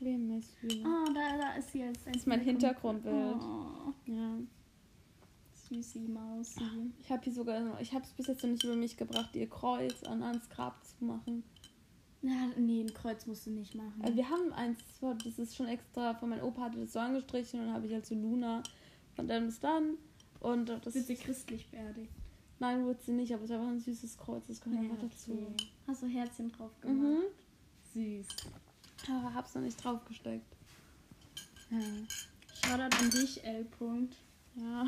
[0.05, 0.82] We miss you.
[0.84, 2.07] Oh, da, da ist sie jetzt.
[2.07, 3.36] Das ist mein Hintergrundbild.
[3.40, 4.38] Oh, Ja.
[5.68, 6.61] süßi Mausi.
[7.00, 9.48] Ich habe hier sogar, ich habe es bis jetzt noch nicht über mich gebracht, ihr
[9.48, 11.42] Kreuz an ans Grab zu machen.
[12.20, 13.94] Na, nee, ein Kreuz musst du nicht machen.
[14.02, 16.98] Also wir haben eins, das war- ist schon extra, von meinem Opa hatte das so
[16.98, 18.62] angestrichen und dann habe ich halt so Luna
[19.14, 19.94] von dann bis dann.
[20.40, 22.12] Und das Wird sie christlich beerdigt?
[22.59, 25.32] Nein, wurde sie nicht, aber es ist einfach ein süßes Kreuz, das gehört einfach dazu.
[25.32, 25.66] okay.
[25.86, 26.98] Hast du Herzchen drauf gemacht?
[26.98, 27.22] Mhm.
[27.94, 28.26] Süß.
[29.09, 30.57] Aber hab's noch nicht draufgesteckt.
[31.70, 31.78] Ja.
[32.62, 33.66] Shoutout an dich, L.
[33.78, 34.14] -Punkt.
[34.57, 34.86] ja.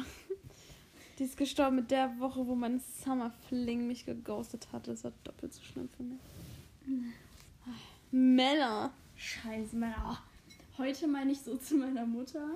[1.18, 4.90] Die ist gestorben mit der Woche, wo mein Summer Fling mich geghostet hatte.
[4.90, 6.20] Das war doppelt so schlimm für mich.
[8.10, 8.92] Männer.
[9.16, 9.96] Scheiße, Männer.
[10.06, 12.50] Oh, Heute meine ich so zu meiner Mutter.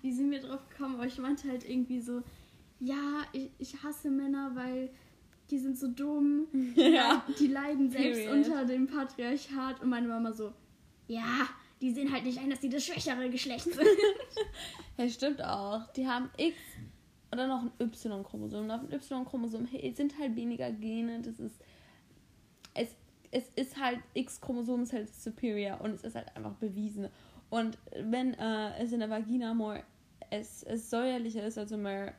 [0.00, 0.94] Wie sind wir drauf gekommen?
[0.94, 2.22] Aber ich meinte halt irgendwie so,
[2.80, 4.90] ja, ich, ich hasse Männer, weil
[5.50, 6.46] die sind so dumm.
[6.76, 7.24] Ja.
[7.38, 8.46] Die leiden selbst Period.
[8.46, 9.82] unter dem Patriarchat.
[9.82, 10.52] Und meine Mama so,
[11.06, 11.48] ja,
[11.80, 13.78] die sehen halt nicht ein, dass die das schwächere Geschlecht sind.
[14.96, 15.86] Ja, stimmt auch.
[15.92, 16.56] Die haben X
[17.30, 18.68] oder noch ein Y-Chromosom.
[18.68, 21.20] Auf dem Y-Chromosom hey, sind halt weniger Gene.
[21.22, 21.60] Das ist.
[22.74, 22.88] Es,
[23.30, 27.08] es ist halt, X-Chromosom ist halt superior und es ist halt einfach bewiesen.
[27.48, 29.84] Und wenn äh, es in der Vagina more
[30.30, 32.14] es, es säuerlicher ist, also mehr,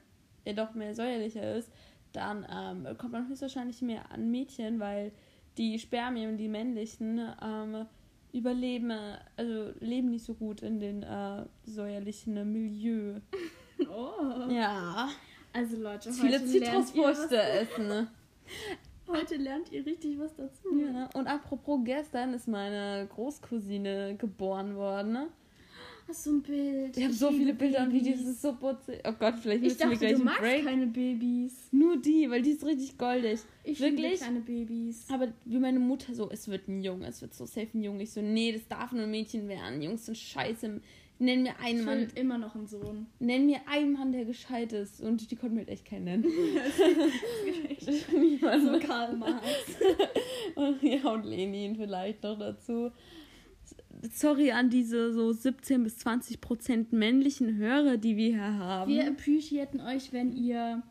[0.46, 1.72] ja doch mehr säuerlicher ist,
[2.14, 5.12] dann ähm, kommt man höchstwahrscheinlich mehr an Mädchen, weil
[5.58, 7.86] die Spermien, die männlichen, ähm,
[8.32, 8.92] überleben,
[9.38, 13.20] also leben nicht so gut in den äh, säuerlichen Milieu.
[13.90, 14.50] oh.
[14.50, 15.10] Ja.
[15.52, 17.88] Also Leute, Viele heute lernt, ihr Zitrusfrüchte essen.
[17.88, 18.08] Ne?
[19.08, 20.80] heute lernt ihr richtig was dazu.
[20.80, 21.10] Ja.
[21.14, 25.30] Und apropos gestern ist meine Großcousine geboren worden.
[26.10, 26.98] Hast du ein Bild?
[26.98, 27.94] Ich habe so viele Bilder und.
[27.94, 29.00] Videos, das ist so putzig.
[29.08, 30.66] Oh Gott, vielleicht Ich müssen wir dachte, gleich du einen magst Break.
[30.66, 31.54] keine Babys.
[31.72, 33.40] Nur die, weil die ist richtig goldig.
[33.64, 34.16] Ich Wirklich?
[34.20, 35.06] kleine Babys.
[35.14, 38.02] Aber wie meine Mutter so, es wird ein Junge, es wird so safe ein Junge.
[38.04, 39.84] Ich so, nee, das darf nur ein Mädchen werden.
[39.84, 40.82] Jungs sind scheiße.
[41.22, 43.06] Nenn mir einen Ich Mann, immer noch einen Sohn.
[43.20, 45.02] nenn mir einen Mann, der gescheit ist.
[45.02, 46.24] Und die konnten mir halt echt keinen nennen.
[48.20, 49.44] Niemand So Karl Marx.
[50.56, 52.90] und, ja, und Lenin vielleicht noch dazu.
[54.12, 58.90] Sorry an diese so 17 bis 20 Prozent männlichen Hörer, die wir hier haben.
[58.92, 60.82] Wir appreciaten euch, wenn ihr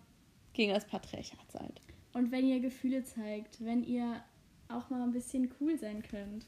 [0.53, 1.81] gegen das Patriarchat seid.
[2.13, 4.23] und wenn ihr Gefühle zeigt, wenn ihr
[4.69, 6.47] auch mal ein bisschen cool sein könnt.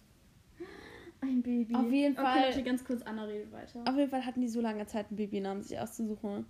[1.23, 1.75] Ein Baby.
[1.75, 3.83] Auf jeden okay, Fall- Leute, ganz kurz, Anna redet weiter.
[3.87, 6.45] Auf jeden Fall hatten die so lange Zeit, einen Babynamen sich auszusuchen.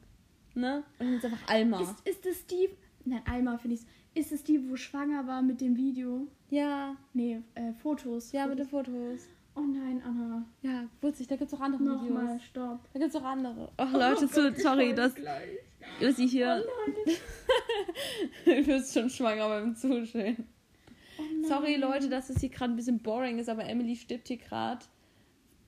[0.54, 0.84] Ne?
[0.98, 1.80] Und jetzt einfach Alma.
[1.82, 2.68] Ist, ist es die.
[3.04, 3.82] Nein, Alma finde ich.
[4.14, 6.26] Ist es die, wo schwanger war mit dem Video?
[6.50, 8.32] ja, Nee, äh, Fotos.
[8.32, 8.50] ja, Fotos.
[8.50, 9.28] mit den Fotos.
[9.60, 10.46] Oh nein, Anna.
[10.62, 12.42] Ja, witzig, da gibt es auch andere Nochmal, Videos.
[12.44, 12.78] stopp.
[12.94, 13.70] Da gibt es auch andere.
[13.76, 15.12] Ach Leute, so, sorry, dass,
[16.00, 16.64] dass ich hier.
[16.64, 16.90] Oh
[18.46, 20.46] du bist schon schwanger beim Zuschauen.
[21.18, 21.46] Oh.
[21.48, 24.84] Sorry, Leute, dass es hier gerade ein bisschen boring ist, aber Emily stirbt hier gerade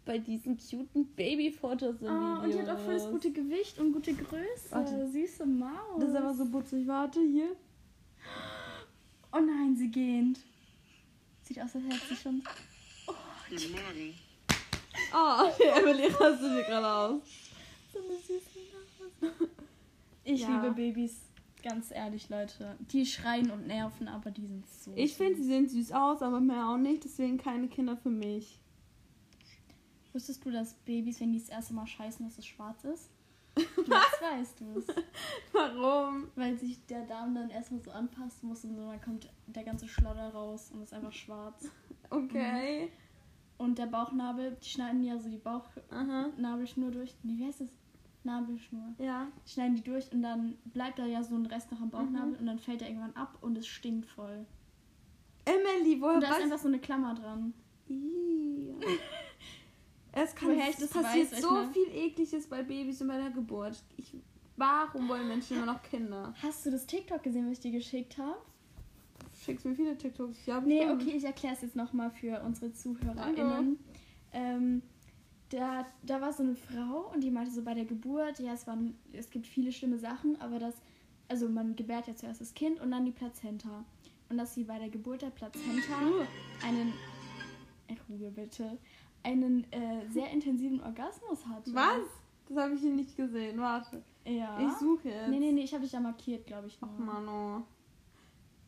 [0.06, 2.42] bei diesen cuten Babyfotos im Oh, Video.
[2.44, 4.70] und die hat auch voll das gute Gewicht und gute Größe.
[4.70, 5.06] Warte.
[5.08, 6.00] Süße Maus.
[6.00, 6.86] Das ist einfach so putzig.
[6.86, 7.54] Warte, hier.
[9.32, 10.40] Oh nein, sie gähnt.
[11.42, 12.42] Sieht aus, als hätte sie schon.
[13.52, 14.14] Guten Morgen.
[15.12, 17.20] Oh, Emily rastet hier gerade aus.
[17.92, 18.60] So eine süße
[19.20, 19.34] Nase.
[20.24, 20.62] Ich Ja.
[20.62, 21.20] liebe Babys.
[21.62, 22.78] Ganz ehrlich, Leute.
[22.90, 24.92] Die schreien und nerven, aber die sind so.
[24.96, 27.04] Ich finde, sie sehen süß aus, aber mehr auch nicht.
[27.04, 28.58] Deswegen keine Kinder für mich.
[30.14, 33.10] Wusstest du, dass Babys, wenn die das erste Mal scheißen, dass es schwarz ist?
[33.54, 34.86] Jetzt weißt du es.
[35.52, 36.30] Warum?
[36.36, 40.30] Weil sich der Darm dann erstmal so anpassen muss und dann kommt der ganze Schlodder
[40.30, 41.68] raus und ist einfach schwarz.
[42.08, 42.90] Okay.
[43.62, 45.38] Und der Bauchnabel, die schneiden ja so die.
[45.38, 47.14] Bauchnabelschnur durch.
[47.22, 47.68] Nee, wie heißt das?
[48.24, 48.94] Nabelschnur.
[48.98, 49.26] Ja.
[49.46, 52.32] Die schneiden die durch und dann bleibt da ja so ein Rest noch am Bauchnabel
[52.34, 52.38] Mhm.
[52.38, 54.46] und dann fällt er irgendwann ab und es stinkt voll.
[55.44, 57.52] Emily, woher Und da ist weißt einfach so eine Klammer dran.
[60.12, 63.16] Es kann Woher ich es das passiert weiß, so viel ekliges bei Babys und bei
[63.18, 63.82] der Geburt.
[63.96, 64.14] Ich,
[64.56, 66.34] warum wollen Menschen immer noch Kinder?
[66.42, 68.36] Hast du das TikTok gesehen, was ich dir geschickt habe?
[69.42, 70.46] Du schickst mir viele TikToks.
[70.46, 71.02] Ja, Nee, bestimmt.
[71.02, 73.76] okay, ich erkläre es jetzt nochmal für unsere ZuhörerInnen.
[74.32, 74.82] Ähm,
[75.50, 78.68] da, da war so eine Frau und die meinte so bei der Geburt, ja, es,
[78.68, 80.74] waren, es gibt viele schlimme Sachen, aber das,
[81.28, 83.84] also man gebärt ja zuerst das Kind und dann die Plazenta.
[84.30, 85.96] Und dass sie bei der Geburt der Plazenta
[86.64, 86.92] einen,
[87.88, 88.78] äh, Ruhe bitte,
[89.24, 91.74] einen äh, sehr intensiven Orgasmus hatte.
[91.74, 91.98] Was?
[92.48, 93.58] Das habe ich hier nicht gesehen.
[93.58, 94.02] Warte.
[94.24, 94.56] Ja.
[94.64, 95.28] Ich suche jetzt.
[95.30, 96.78] Nee, nee, nee, ich habe dich da markiert, glaube ich.
[96.80, 97.06] Ach, nur.
[97.06, 97.66] Mano.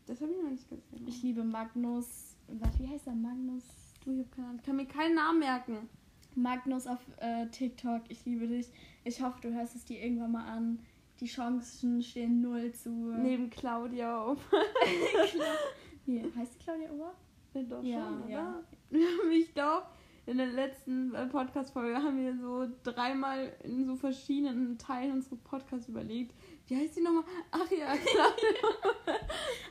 [0.07, 1.07] Das habe ich noch nicht gesehen.
[1.09, 2.37] Ich liebe Magnus.
[2.49, 3.15] Warte, wie heißt er?
[3.15, 3.65] Magnus?
[4.05, 4.59] du, ich, hab keine Ahnung.
[4.61, 5.89] ich kann mir keinen Namen merken.
[6.35, 8.69] Magnus auf äh, TikTok, ich liebe dich.
[9.05, 10.81] Ich hoffe, du hörst es dir irgendwann mal an.
[11.21, 12.91] Die Chancen stehen null zu.
[12.91, 14.31] Neben Claudia.
[14.33, 14.37] Oh,
[16.07, 17.15] Nee, heißt die Claudia Ober?
[17.55, 18.31] nee, doch Ja, schon, oder?
[18.31, 18.61] ja.
[19.33, 19.87] Ich glaube,
[20.27, 25.89] in der letzten äh, Podcast-Folge haben wir so dreimal in so verschiedenen Teilen unseres Podcasts
[25.89, 26.35] überlegt.
[26.67, 27.25] Wie heißt die nochmal?
[27.51, 29.19] Ach ja, Claudia.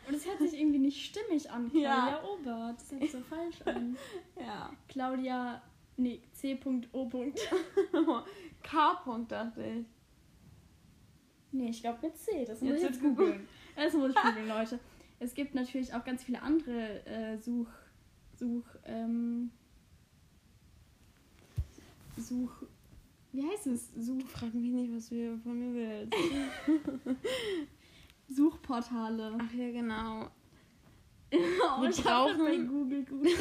[0.08, 1.70] Und es hört sich irgendwie nicht stimmig an.
[1.70, 2.24] Claudia Ja.
[2.24, 2.76] Ober.
[2.78, 3.98] Das hört sich so falsch an.
[4.40, 4.72] ja.
[4.88, 5.62] Claudia.
[5.98, 7.10] Nee, C.O.
[8.64, 9.86] K-Punkt, dachte ich.
[11.52, 12.46] Nee, ich glaube mit C.
[12.46, 13.48] Das muss Jetzt ich jetzt googeln.
[13.76, 14.80] Das muss ich googeln, Leute.
[15.20, 17.68] Es gibt natürlich auch ganz viele andere äh, Such.
[18.36, 18.66] Such.
[18.86, 19.52] Ähm,
[22.18, 22.66] Such.
[23.34, 23.90] Wie heißt es?
[23.98, 24.22] Such.
[24.28, 27.18] Frag mich nicht, was du von mir willst.
[28.30, 29.38] Suchportale.
[29.40, 30.28] Ach ja, genau.
[31.36, 33.28] Oh, wir ich brauchen- bei Google gut.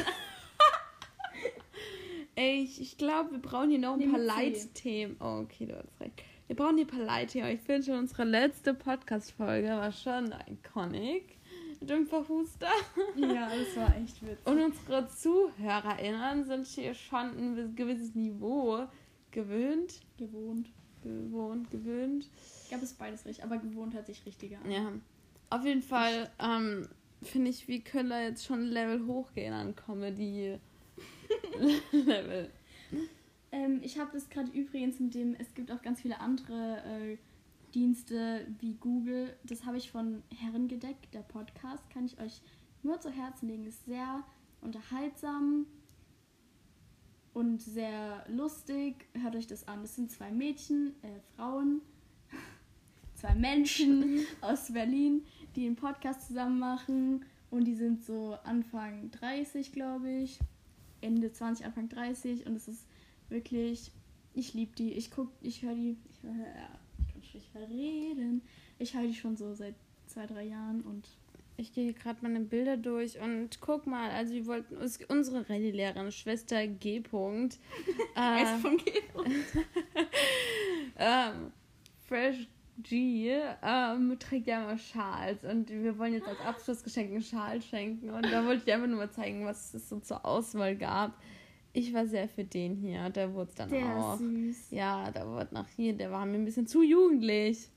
[2.35, 4.17] Ey, ich, ich glaube, wir brauchen hier noch ein Nee, paar.
[4.19, 5.15] Leitthemen.
[5.19, 6.23] Oh, okay, du hast recht.
[6.47, 7.51] Wir brauchen hier ein paar Leitthemen.
[7.51, 11.37] Ich finde schon, unsere letzte Podcast-Folge war schon iconic.
[11.79, 12.69] Mit dem Verhuster.
[13.15, 14.47] ja, das war echt witzig.
[14.47, 18.87] Und unsere ZuhörerInnen sind hier schon ein gewisses Niveau
[19.33, 19.99] gewöhnt.
[20.17, 20.69] gewohnt.
[21.03, 22.29] Gewohnt, gewöhnt.
[22.61, 24.71] Ich glaube, es ist beides richtig, aber gewohnt hört sich richtiger an.
[24.71, 24.91] Ja.
[25.49, 26.87] Auf jeden Fall ähm,
[27.21, 30.57] finde ich, wir können da jetzt schon Level hochgehen an Comedy.
[31.91, 32.49] Level.
[33.51, 37.17] Ähm, ich habe das gerade übrigens mit dem, es gibt auch ganz viele andere äh,
[37.73, 39.35] Dienste wie Google.
[39.43, 42.41] Das habe ich von Herrengedeck, der Podcast, kann ich euch
[42.81, 43.65] nur zu Herzen legen.
[43.65, 44.23] Ist sehr
[44.61, 45.65] unterhaltsam
[47.33, 49.07] und sehr lustig.
[49.13, 49.81] Hört euch das an.
[49.81, 51.81] Das sind zwei Mädchen, äh, Frauen,
[53.15, 55.23] zwei Menschen aus Berlin,
[55.55, 57.25] die einen Podcast zusammen machen.
[57.49, 60.39] Und die sind so Anfang 30, glaube ich.
[61.01, 62.45] Ende 20, Anfang 30.
[62.47, 62.87] Und es ist
[63.29, 63.91] wirklich,
[64.33, 64.93] ich liebe die.
[64.93, 68.41] Ich guck, ich höre die, ich, hör- ja, ich kann schlecht reden.
[68.79, 69.75] Ich höre die schon so seit
[70.07, 71.07] zwei, drei Jahren und
[71.55, 76.11] Ich gehe gerade meine Bilder durch und guck mal, also wir wollten uns unsere Rallye-Lehrerin,
[76.11, 76.99] Schwester G.
[76.99, 77.59] Punkt,
[78.15, 78.91] äh, S von G.
[80.97, 81.51] ähm,
[82.07, 82.47] Fresh
[82.81, 83.31] G
[83.61, 88.25] ähm, trägt ja immer Schals und wir wollen jetzt als Abschlussgeschenk einen Schal schenken und
[88.31, 91.15] da wollte ich einfach nur mal zeigen, was es so zur Auswahl gab.
[91.71, 94.17] Ich war sehr für den hier, der wurde dann Der auch.
[94.17, 94.71] süß.
[94.71, 97.69] Ja, der wurde nach hier, der war mir ein bisschen zu jugendlich.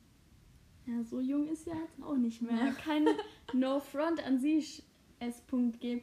[0.87, 2.73] Ja, so jung ist ja jetzt auch nicht mehr.
[2.85, 3.17] Keine
[3.53, 4.83] No Front an sich.
[5.19, 6.03] S.G.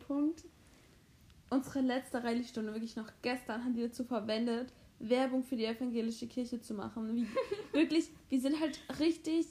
[1.50, 6.60] Unsere letzte Rallye-Stunde, wirklich noch gestern, haben die dazu verwendet, Werbung für die evangelische Kirche
[6.60, 7.16] zu machen.
[7.16, 7.28] Wie,
[7.78, 9.46] wirklich, wir sind halt richtig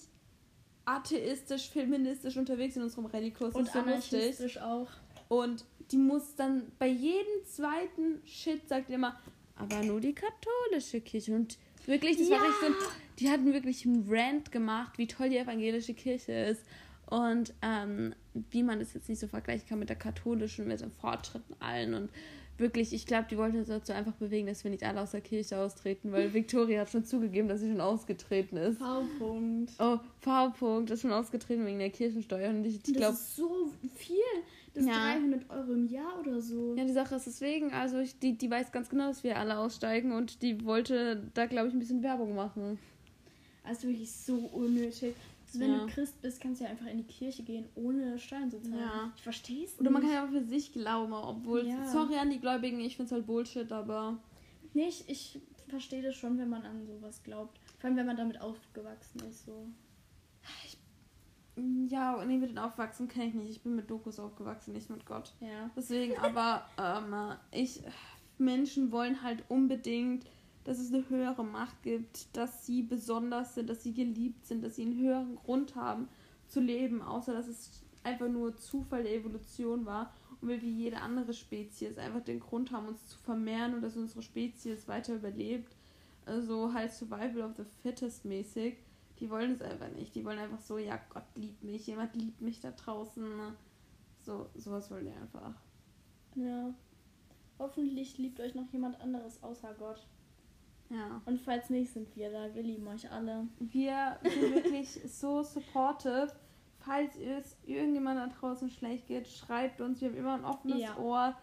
[0.85, 3.55] atheistisch, feministisch unterwegs in unserem Rallye-Kurs.
[3.55, 4.13] Und so lustig.
[4.19, 4.89] anarchistisch auch.
[5.29, 9.21] Und die muss dann bei jedem zweiten Shit sagt immer,
[9.55, 11.37] aber nur die katholische Kirche.
[11.37, 11.57] Und
[11.87, 12.43] wirklich, das war Ja.
[12.45, 16.65] richtig so, ein- die hatten wirklich einen Rant gemacht, wie toll die evangelische Kirche ist.
[17.07, 18.15] Und ähm,
[18.51, 21.93] wie man das jetzt nicht so vergleichen kann mit der katholischen, mit den Fortschritten allen.
[21.93, 22.11] Und
[22.57, 25.21] wirklich, ich glaube, die wollte uns dazu einfach bewegen, dass wir nicht alle aus der
[25.21, 28.79] Kirche austreten, weil Victoria hat schon zugegeben, dass sie schon ausgetreten ist.
[28.79, 29.73] V-Punkt.
[29.79, 32.49] Oh, V-Punkt ist schon ausgetreten wegen der Kirchensteuer.
[32.49, 34.17] Und ich, ich Das glaube, ist so viel.
[34.75, 35.13] Das Ja.
[35.13, 36.75] 300 Euro im Jahr oder so.
[36.77, 39.59] Ja, die Sache ist deswegen, also ich, die, die weiß ganz genau, dass wir alle
[39.59, 42.79] aussteigen und die wollte da, glaube ich, ein bisschen Werbung machen.
[43.65, 45.15] Also wirklich so unnötig.
[45.47, 45.79] Also wenn Ja.
[45.81, 48.79] du Christ bist, kannst du ja einfach in die Kirche gehen, ohne Steuern zu zahlen.
[48.79, 49.13] Ja.
[49.17, 50.11] Ich verstehe es Oder man nicht.
[50.13, 51.87] kann ja auch für sich glauben, obwohl, Ja.
[51.87, 54.19] sorry an die Gläubigen, ich finde es halt Bullshit, aber
[54.75, 55.39] Nee, ich, ich
[55.69, 57.61] verstehe das schon, wenn man an sowas glaubt.
[57.79, 59.45] Vor allem, wenn man damit aufgewachsen ist.
[59.45, 59.67] So.
[61.57, 63.51] mm, ja, nee, mit den Aufwachsen kenne ich nicht.
[63.51, 65.35] Ich bin mit Dokus aufgewachsen, nicht mit Gott.
[65.41, 65.71] Ja.
[65.77, 67.83] Deswegen, aber ähm, ich,
[68.39, 70.25] Menschen wollen halt unbedingt,
[70.65, 74.77] dass es eine höhere Macht gibt, dass sie besonders sind, dass sie geliebt sind, dass
[74.77, 76.09] sie einen höheren Grund haben
[76.47, 81.01] zu leben, außer dass es einfach nur Zufall der Evolution war und wir wie jede
[81.01, 85.77] andere Spezies einfach den Grund haben, uns zu vermehren und dass unsere Spezies weiter überlebt.
[86.27, 88.77] Also halt Survival of the Fittest mäßig.
[89.19, 90.15] Die wollen es einfach nicht.
[90.15, 93.25] Die wollen einfach so, ja, Gott liebt mich, jemand liebt mich da draußen.
[94.21, 95.55] So, sowas wollen die einfach.
[96.35, 96.75] Ja.
[97.59, 100.07] Hoffentlich liebt euch noch jemand anderes außer Gott.
[100.93, 101.23] Ja.
[101.25, 102.55] Und falls nicht, sind wir da.
[102.55, 103.49] Wir lieben euch alle.
[103.59, 106.31] Wir sind wirklich so supportive.
[106.81, 110.01] Falls es irgendjemand da draußen schlecht geht, schreibt uns.
[110.01, 110.97] Wir haben immer ein offenes Ja.
[110.99, 111.35] Ohr.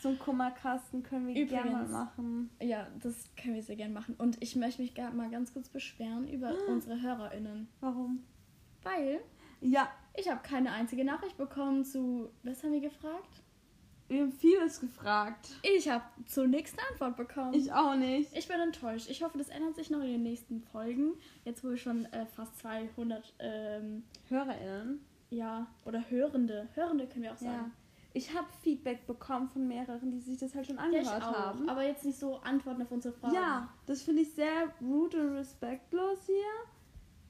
[0.00, 2.50] So einen Kummerkasten können wir gerne mal machen.
[2.62, 4.14] Ja, das können wir sehr gern machen.
[4.16, 7.68] Und ich möchte mich gar mal ganz kurz beschweren über unsere HörerInnen.
[7.80, 8.22] Warum?
[8.84, 9.20] Weil
[9.60, 12.30] Ja, ich habe keine einzige Nachricht bekommen zu.
[12.44, 13.42] Was haben wir gefragt?
[14.08, 15.48] Wir haben vieles gefragt.
[15.62, 17.54] Ich habe zur nächsten Antwort bekommen.
[17.54, 18.34] Ich auch nicht.
[18.36, 19.08] Ich bin enttäuscht.
[19.10, 21.12] Ich hoffe, das ändert sich noch in den nächsten Folgen.
[21.44, 25.04] Jetzt, wo wir schon äh, fast 200, ähm, HörerInnen.
[25.30, 26.68] ja, oder Hörende.
[26.74, 27.50] Hörende können wir auch Ja.
[27.52, 27.72] sagen.
[28.14, 31.32] Ich habe Feedback bekommen von mehreren, die sich das halt schon Ja, angehört auch.
[31.34, 31.68] haben.
[31.68, 33.34] Aber jetzt nicht so Antworten auf unsere Fragen.
[33.34, 36.34] Ja, das finde ich sehr rude und respektlos hier.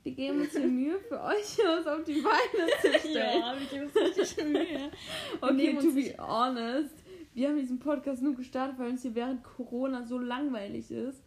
[0.05, 3.41] Wir geben uns hier Mühe für euch, was auf die Beine zu stellen.
[3.41, 4.91] Ja, wir geben uns richtig Mühe.
[5.41, 6.95] Okay, to be honest,
[7.35, 11.23] wir haben diesen Podcast nur gestartet, weil uns hier während Corona so langweilig ist.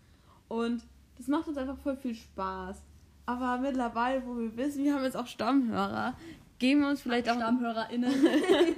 [0.47, 0.83] Und
[1.17, 2.81] das macht uns einfach voll viel Spaß.
[3.27, 6.17] Aber mittlerweile, wo wir wissen, wir haben jetzt auch Stammhörer,
[6.59, 8.11] geben wir uns vielleicht auch StammhörerInnen.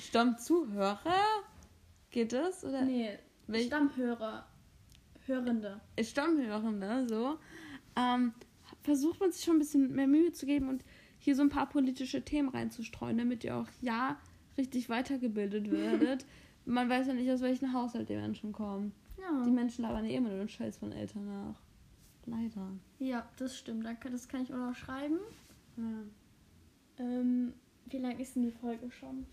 [0.00, 1.00] Stammzuhörer.
[2.10, 2.64] Geht das?
[2.64, 4.46] Oder nee, Welch- Stammhörer.
[5.26, 5.80] Hörende.
[6.00, 7.38] Stammhörende, so.
[7.96, 8.32] Ähm,
[8.86, 10.84] versucht man sich schon ein bisschen mehr Mühe zu geben und
[11.18, 14.16] hier so ein paar politische Themen reinzustreuen, damit ihr auch ja
[14.56, 16.24] richtig weitergebildet werdet.
[16.64, 18.92] Man weiß ja nicht, aus welchem Haushalt die Menschen kommen.
[19.18, 19.42] Ja.
[19.44, 21.60] Die Menschen labern ja immer nur den Scheiß von Eltern nach.
[22.28, 22.72] Leider.
[22.98, 23.86] ja, das stimmt.
[23.86, 25.18] Das kann ich auch noch schreiben.
[25.76, 27.04] Ja.
[27.04, 27.52] Ähm,
[27.88, 29.26] wie lang ist denn die Folge schon?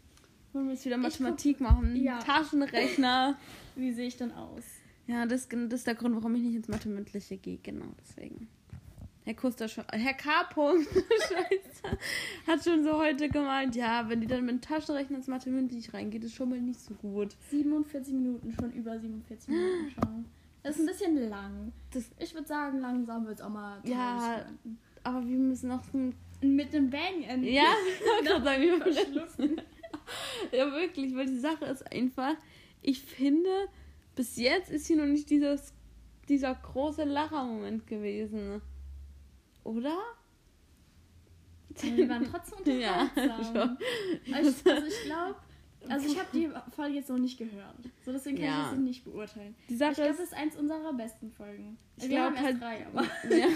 [0.51, 1.95] Wollen wir jetzt wieder Mathematik machen?
[1.95, 2.19] Ja.
[2.19, 3.35] Taschenrechner.
[3.75, 4.63] Wie sehe ich denn aus?
[5.07, 7.57] ja, das, das ist der Grund, warum ich nicht ins Mathemündliche gehe.
[7.63, 8.47] Genau, deswegen.
[9.25, 10.29] Herr Kuster schon, Herr K.
[10.55, 11.97] Scheiße,
[12.45, 16.23] hat schon so heute gemeint, ja, wenn die dann mit dem Taschenrechner ins Mathemündlich reingeht,
[16.25, 17.35] ist schon mal nicht so gut.
[17.49, 20.25] 47 Minuten, schon über 47 Minuten schon.
[20.61, 21.71] Das ist ein bisschen lang.
[21.91, 24.37] Das- ich würde sagen, langsam wird es auch mal Ja.
[24.37, 24.77] werden.
[25.03, 27.47] Aber wir müssen noch ein Mit einem Bang enden.
[27.47, 27.63] Ja,
[28.21, 29.61] ich wollte sagen, wir Verschlucken.
[30.51, 32.33] Ja, wirklich, weil die Sache ist einfach,
[32.81, 33.49] ich finde,
[34.15, 35.73] bis jetzt ist hier noch nicht dieses,
[36.27, 38.61] dieser große Lachermoment gewesen.
[39.63, 39.97] Oder?
[41.81, 43.77] Wir waren trotzdem Ja, unterhaltsam.
[44.33, 45.35] also ich, also ich glaube,
[45.89, 47.75] also ich habe die Folge jetzt noch nicht gehört.
[48.05, 48.63] So deswegen kann Ja.
[48.65, 49.55] ich das nicht beurteilen.
[49.67, 51.77] Die Ich Sache glaube, ist, das ist eins unserer besten Folgen.
[51.97, 53.03] Ich Wir haben glaub erst halt- drei, aber
[53.35, 53.47] ja.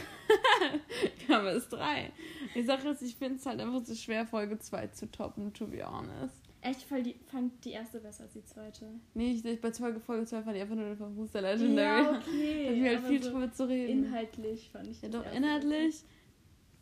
[1.28, 2.12] wir haben es drei.
[2.56, 5.68] Die Sache ist, ich finde es halt einfach so schwer, Folge 2 zu toppen, to
[5.68, 6.47] be honest.
[6.68, 8.86] Echt fand die, fand die erste besser als die zweite.
[9.14, 12.04] Nee, ich, ich bei Folge, Folge 2 fand ich einfach nur Verfuß der Legendary.
[12.04, 12.68] Ja, Da okay.
[12.68, 14.06] hatten wir halt viel so drüber zu reden.
[14.06, 16.04] Inhaltlich fand ich Ja, doch, inhaltlich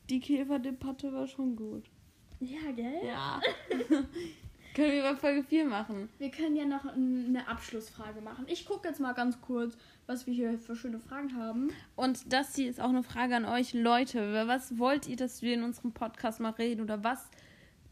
[0.10, 1.86] die Käferdebatte war schon gut.
[2.40, 3.02] Ja, gell?
[3.06, 3.42] Ja.
[4.76, 6.10] Können wir über Folge 4 machen?
[6.18, 8.44] Wir können ja noch eine Abschlussfrage machen.
[8.50, 11.70] Ich gucke jetzt mal ganz kurz, was wir hier für schöne Fragen haben.
[11.96, 14.30] Und das hier ist auch eine Frage an euch, Leute.
[14.30, 16.82] Über Was wollt ihr, dass wir in unserem Podcast mal reden?
[16.82, 17.30] Oder was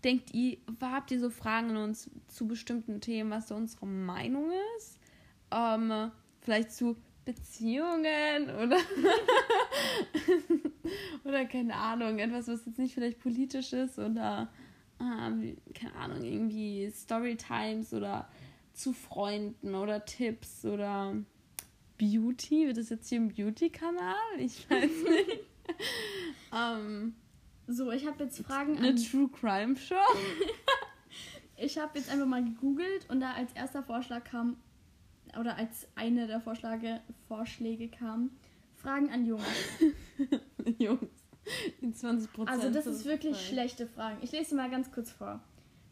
[0.04, 4.51] denkt ihr, habt ihr so Fragen an uns zu bestimmten Themen, was so unsere Meinung
[4.78, 4.99] ist?
[5.51, 8.78] Ähm, vielleicht zu Beziehungen oder,
[11.24, 14.49] oder keine Ahnung, etwas, was jetzt nicht vielleicht politisch ist oder
[14.99, 18.28] ähm, keine Ahnung, irgendwie Storytimes oder
[18.74, 21.16] zu Freunden oder Tipps oder
[21.97, 22.68] Beauty.
[22.68, 24.16] Wird das jetzt hier ein Beauty-Kanal?
[24.39, 25.39] Ich weiß nicht.
[26.54, 27.16] ähm,
[27.68, 28.95] So, ich habe jetzt Fragen eine an.
[28.97, 29.95] True Crime Show?
[31.55, 34.57] Ich habe jetzt einfach mal gegoogelt und da als erster Vorschlag kam,
[35.39, 38.32] oder als eine der Vorschläge, Vorschläge kam,
[38.76, 39.45] Fragen an Jungs.
[40.80, 41.07] Jungs,
[41.80, 42.49] die 20 Prozent.
[42.64, 44.18] Also das ist wirklich schlechte Fragen.
[44.22, 45.39] Ich lese sie mal ganz kurz vor.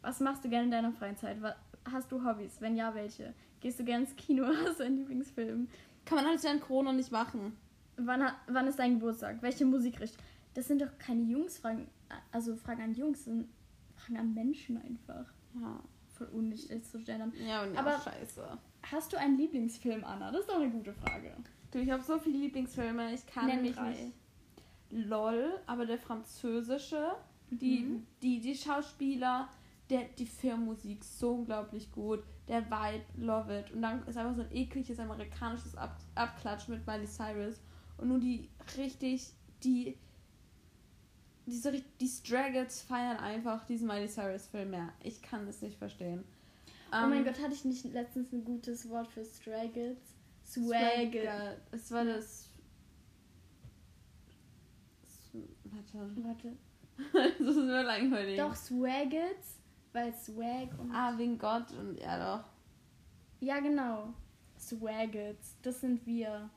[0.01, 1.41] Was machst du gerne in deiner Freizeit?
[1.41, 1.55] Wa-
[1.89, 2.59] Hast du Hobbys?
[2.59, 3.33] Wenn ja, welche?
[3.61, 4.47] Gehst du gerne ins Kino?
[4.65, 5.69] Hast du einen Lieblingsfilm?
[6.05, 7.55] Kann man alles während Corona nicht machen.
[7.97, 9.41] Wann, wann ist dein Geburtstag?
[9.41, 10.21] Welche Musikrichtung?
[10.53, 11.87] Das sind doch keine Jungsfragen.
[12.31, 13.47] Also Fragen an Jungs, sind
[13.95, 15.25] Fragen an Menschen einfach.
[15.59, 15.79] Ja,
[16.09, 17.31] Voll unnötig zu stellen.
[17.47, 18.57] ja und Aber- scheiße.
[18.83, 20.31] Hast du einen Lieblingsfilm, Anna?
[20.31, 21.35] Das ist doch eine gute Frage.
[21.71, 23.13] Du, ich habe so viele Lieblingsfilme.
[23.13, 23.89] Ich kann Nenn nämlich drei.
[23.91, 24.13] nicht.
[24.89, 27.11] LOL, aber der französische,
[27.49, 28.07] die, Mhm.
[28.21, 29.47] die, die Schauspieler,
[29.89, 33.71] der, die Filmmusik so unglaublich gut, der Vibe, love it.
[33.71, 37.61] Und dann ist einfach so ein ekliges amerikanisches Ab Abklatschen mit Miley Cyrus.
[37.97, 39.31] Und nur die richtig,
[39.63, 39.97] die,
[41.45, 44.93] diese, die Straggles feiern einfach diesen Miley Cyrus Film mehr.
[45.03, 46.23] Ich kann es nicht verstehen.
[46.91, 49.97] oh mein Ähm, Gott, hatte ich nicht letztens ein gutes Wort für Straggles?
[50.45, 51.57] Swaggle.
[51.71, 52.49] Es war das.
[55.63, 56.15] Warte.
[56.23, 56.57] Warte.
[57.39, 58.37] das ist mir langweilig.
[58.37, 59.59] Doch, Swaggles,
[59.93, 60.91] weil Swag und.
[60.93, 62.45] Ah, wegen Gott und ja doch.
[63.39, 64.13] Ja, genau.
[64.59, 66.49] Swaggles, das sind wir.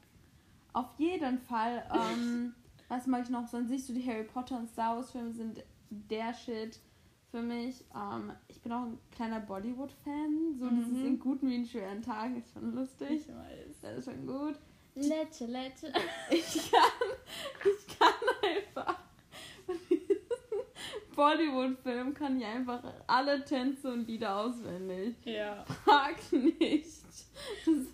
[0.72, 2.54] Auf jeden Fall, ähm,
[2.88, 3.46] was mag ich noch?
[3.48, 6.78] Sonst siehst du, die Harry Potter und Star Wars Filme sind der Shit
[7.30, 7.84] für mich.
[7.94, 10.56] Ähm, ich bin auch ein kleiner Bollywood-Fan.
[10.58, 10.84] So Mhm.
[10.84, 13.26] dieses in guten wie in schweren Tagen ist schon lustig.
[13.28, 13.80] weiß.
[13.82, 14.58] Das ist schon gut.
[14.94, 15.92] Lette, Lette.
[16.30, 17.08] Ich kann,
[17.64, 18.98] ich kann einfach
[21.16, 25.14] Bollywood-Film kann ich einfach alle Tänze und Lieder auswendig.
[25.24, 25.64] Ja.
[25.84, 26.94] Frag nicht.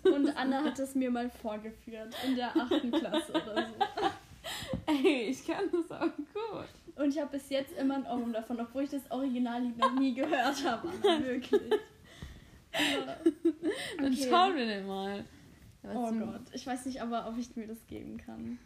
[0.03, 3.73] Und Anna hat es mir mal vorgeführt in der achten Klasse oder so.
[5.03, 6.67] Ey, ich kann das auch gut.
[6.95, 10.13] Und ich habe bis jetzt immer ein Ohrwurm davon, obwohl ich das Originallied noch nie
[10.13, 10.87] gehört habe.
[11.23, 11.61] Wirklich.
[12.73, 13.17] Aber,
[13.97, 14.27] Dann Okay.
[14.29, 15.23] schauen wir den mal.
[15.83, 18.59] Ja, oh was- Gott, ich weiß nicht aber, ob ich mir das geben kann.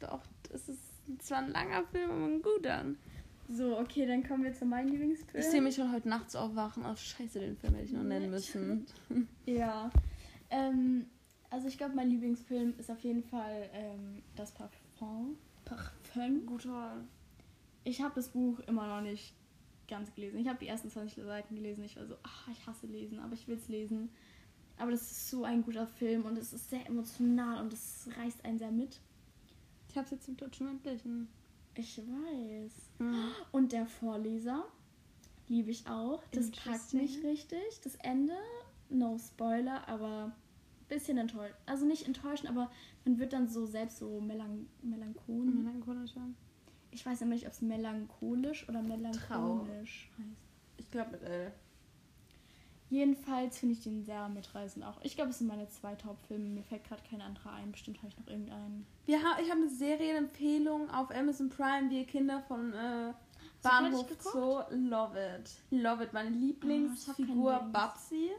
[0.00, 0.20] Doch,
[0.52, 0.80] das ist
[1.20, 2.84] zwar ein langer Film, aber ein guter.
[3.48, 5.40] So, okay, dann kommen wir zu meinem Lieblingsfilm.
[5.42, 6.84] Ich sehe mich schon heute nachts aufwachen.
[6.86, 8.86] Oh, scheiße, den Film hätte ich noch nennen müssen.
[9.46, 9.90] Ja.
[10.50, 11.06] Ähm,
[11.48, 15.36] also ich glaube, mein Lieblingsfilm ist auf jeden Fall ähm, das Parfum.
[15.64, 16.46] Parfum.
[16.46, 17.04] Guter.
[17.84, 19.34] Ich habe das Buch immer noch nicht
[19.88, 20.38] ganz gelesen.
[20.38, 21.84] Ich habe die ersten 20 Seiten gelesen.
[21.84, 24.10] Ich war so, ach, ich hasse lesen, aber ich will es lesen.
[24.78, 28.44] Aber das ist so ein guter Film und es ist sehr emotional und es reißt
[28.44, 28.98] einen sehr mit.
[29.90, 31.28] Ich hab's jetzt im Deutschen mündlichen.
[31.74, 32.72] Ich weiß.
[32.98, 33.28] Hm.
[33.52, 34.64] Und der Vorleser
[35.48, 36.22] liebe ich auch.
[36.30, 37.80] Das packt mich richtig.
[37.82, 38.36] Das Ende,
[38.88, 40.32] no Spoiler, aber
[40.90, 41.54] bisschen enttäuscht.
[41.64, 42.70] Also nicht enttäuschend, aber
[43.06, 45.54] man wird dann so selbst so melan melancholisch.
[45.54, 46.26] Melancholischer.
[46.90, 50.28] Ich weiß immer nicht, ob es melancholisch oder melancholisch heißt.
[50.76, 51.52] Ich glaube mit L.
[52.88, 55.00] Jedenfalls finde ich den sehr mitreißend auch.
[55.04, 56.48] Ich glaube, es sind meine zwei Top-Filme.
[56.48, 57.70] Mir fällt gerade kein anderer ein.
[57.70, 58.84] Bestimmt habe ich noch irgendeinen.
[59.06, 63.12] Wir ha ich habe eine Serienempfehlung auf Amazon Prime, Wir Kinder von äh,
[63.62, 64.60] Bahnhof Zoo.
[64.70, 65.52] Love it.
[65.70, 66.12] Love it.
[66.12, 67.72] Meine Ah, Lieblingsfigur Dings.
[67.72, 68.30] Babsi.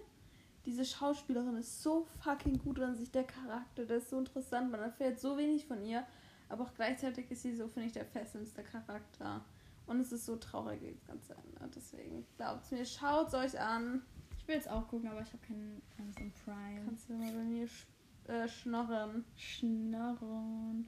[0.66, 3.12] Diese Schauspielerin ist so fucking gut an sich.
[3.12, 4.72] Der Charakter, der ist so interessant.
[4.72, 6.06] Man erfährt so wenig von ihr.
[6.50, 9.44] Aber auch gleichzeitig ist sie so, finde ich, der fesselndste Charakter.
[9.88, 11.76] Und es ist so traurig, wie das Ganze endet.
[11.76, 14.04] Deswegen glaubt mir, schaut es euch an.
[14.38, 16.86] Ich will es auch gucken, aber ich habe keinen Amazon Prime.
[16.86, 17.88] Kannst du mal bei mir sch
[18.28, 19.26] äh, schnorren.
[19.36, 20.88] Schnarren.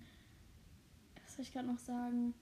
[1.23, 2.33] Was soll ich gerade noch sagen?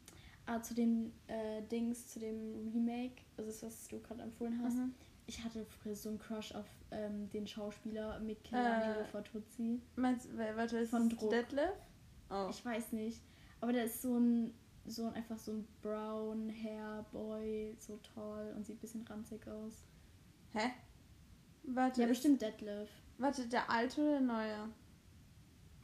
[0.46, 4.78] Ah, zu den äh, Dings, zu dem Remake, also das, was du gerade empfohlen hast.
[4.78, 4.94] Mhm.
[5.32, 9.06] Ich hatte früher so einen Crush auf ähm, den Schauspieler Michelangelo Äh.
[9.06, 9.80] Fortuzzi.
[9.96, 11.30] Meinst wer- warte, ist Von Druck.
[11.30, 11.72] Detlef?
[12.30, 12.48] Oh.
[12.50, 13.22] Ich weiß nicht.
[13.62, 14.54] Aber der ist so ein,
[14.86, 19.48] so ein einfach so ein Brown Hair Boy, so toll und sieht ein bisschen ranzig
[19.48, 19.86] aus.
[20.52, 20.72] Hä?
[21.64, 22.90] Warte, Ja, ist- bestimmt Detlef.
[23.18, 24.70] Warte, der alte oder der neue?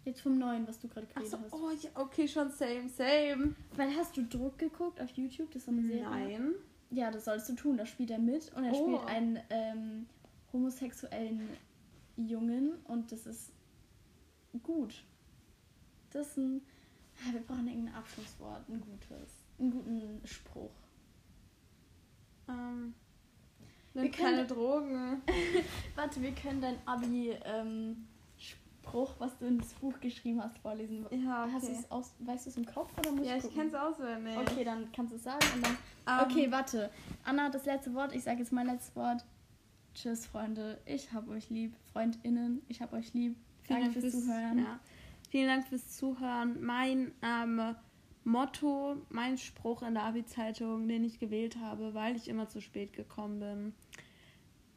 [0.03, 1.53] Jetzt vom neuen, was du gerade geredet Achso, hast.
[1.53, 3.55] oh ja, okay, schon same, same.
[3.77, 5.47] Weil hast du Druck geguckt auf YouTube?
[5.51, 6.03] Das ist so eine Serie.
[6.03, 6.53] Nein.
[6.89, 7.77] Ja, das sollst du tun.
[7.77, 8.83] Da spielt er mit und er Oh.
[8.97, 10.05] spielt einen ähm,
[10.53, 11.49] homosexuellen
[12.15, 13.51] Jungen und das ist
[14.63, 15.03] gut.
[16.11, 16.61] Das ist ein.
[17.31, 19.31] Wir brauchen irgendein Abschlusswort, ein gutes.
[19.59, 20.69] Einen guten Spruch.
[22.47, 22.93] Ähm,
[23.93, 25.21] Wir nimm keine können- Drogen.
[25.95, 26.77] Warte, wir können dein
[28.87, 31.05] Abi-Spruch, was du ins Buch geschrieben hast, vorlesen.
[31.11, 31.75] Ja, Hast okay.
[31.75, 34.37] du's aus, weißt du es im Kopf oder musst Ja, ich kenn's auswendig.
[34.37, 35.77] Okay, dann kannst du es sagen und dann.
[36.07, 36.89] Ähm, Okay, warte.
[37.23, 38.13] Anna hat das letzte Wort.
[38.13, 39.25] Ich sage jetzt mein letztes Wort.
[39.93, 40.79] Tschüss, Freunde.
[40.85, 41.75] Ich hab euch lieb.
[41.91, 43.35] FreundInnen, ich hab euch lieb.
[43.63, 44.59] Vielen Dank fürs Zuhören.
[44.59, 44.79] Ja.
[45.29, 46.61] Vielen Dank fürs Zuhören.
[46.61, 47.75] Mein ähm,
[48.23, 52.93] Motto, mein Spruch in der Abi-Zeitung, den ich gewählt habe, weil ich immer zu spät
[52.93, 53.73] gekommen bin.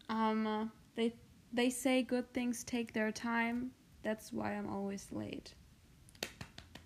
[0.08, 1.12] Ähm, they,
[1.54, 3.70] they say good things take their time.
[4.02, 5.54] That's why I'm always late.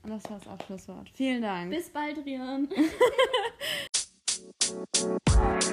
[0.03, 1.11] Und das war das Abschlusswort.
[1.15, 1.71] Vielen Dank.
[1.71, 2.69] Bis bald, Rian.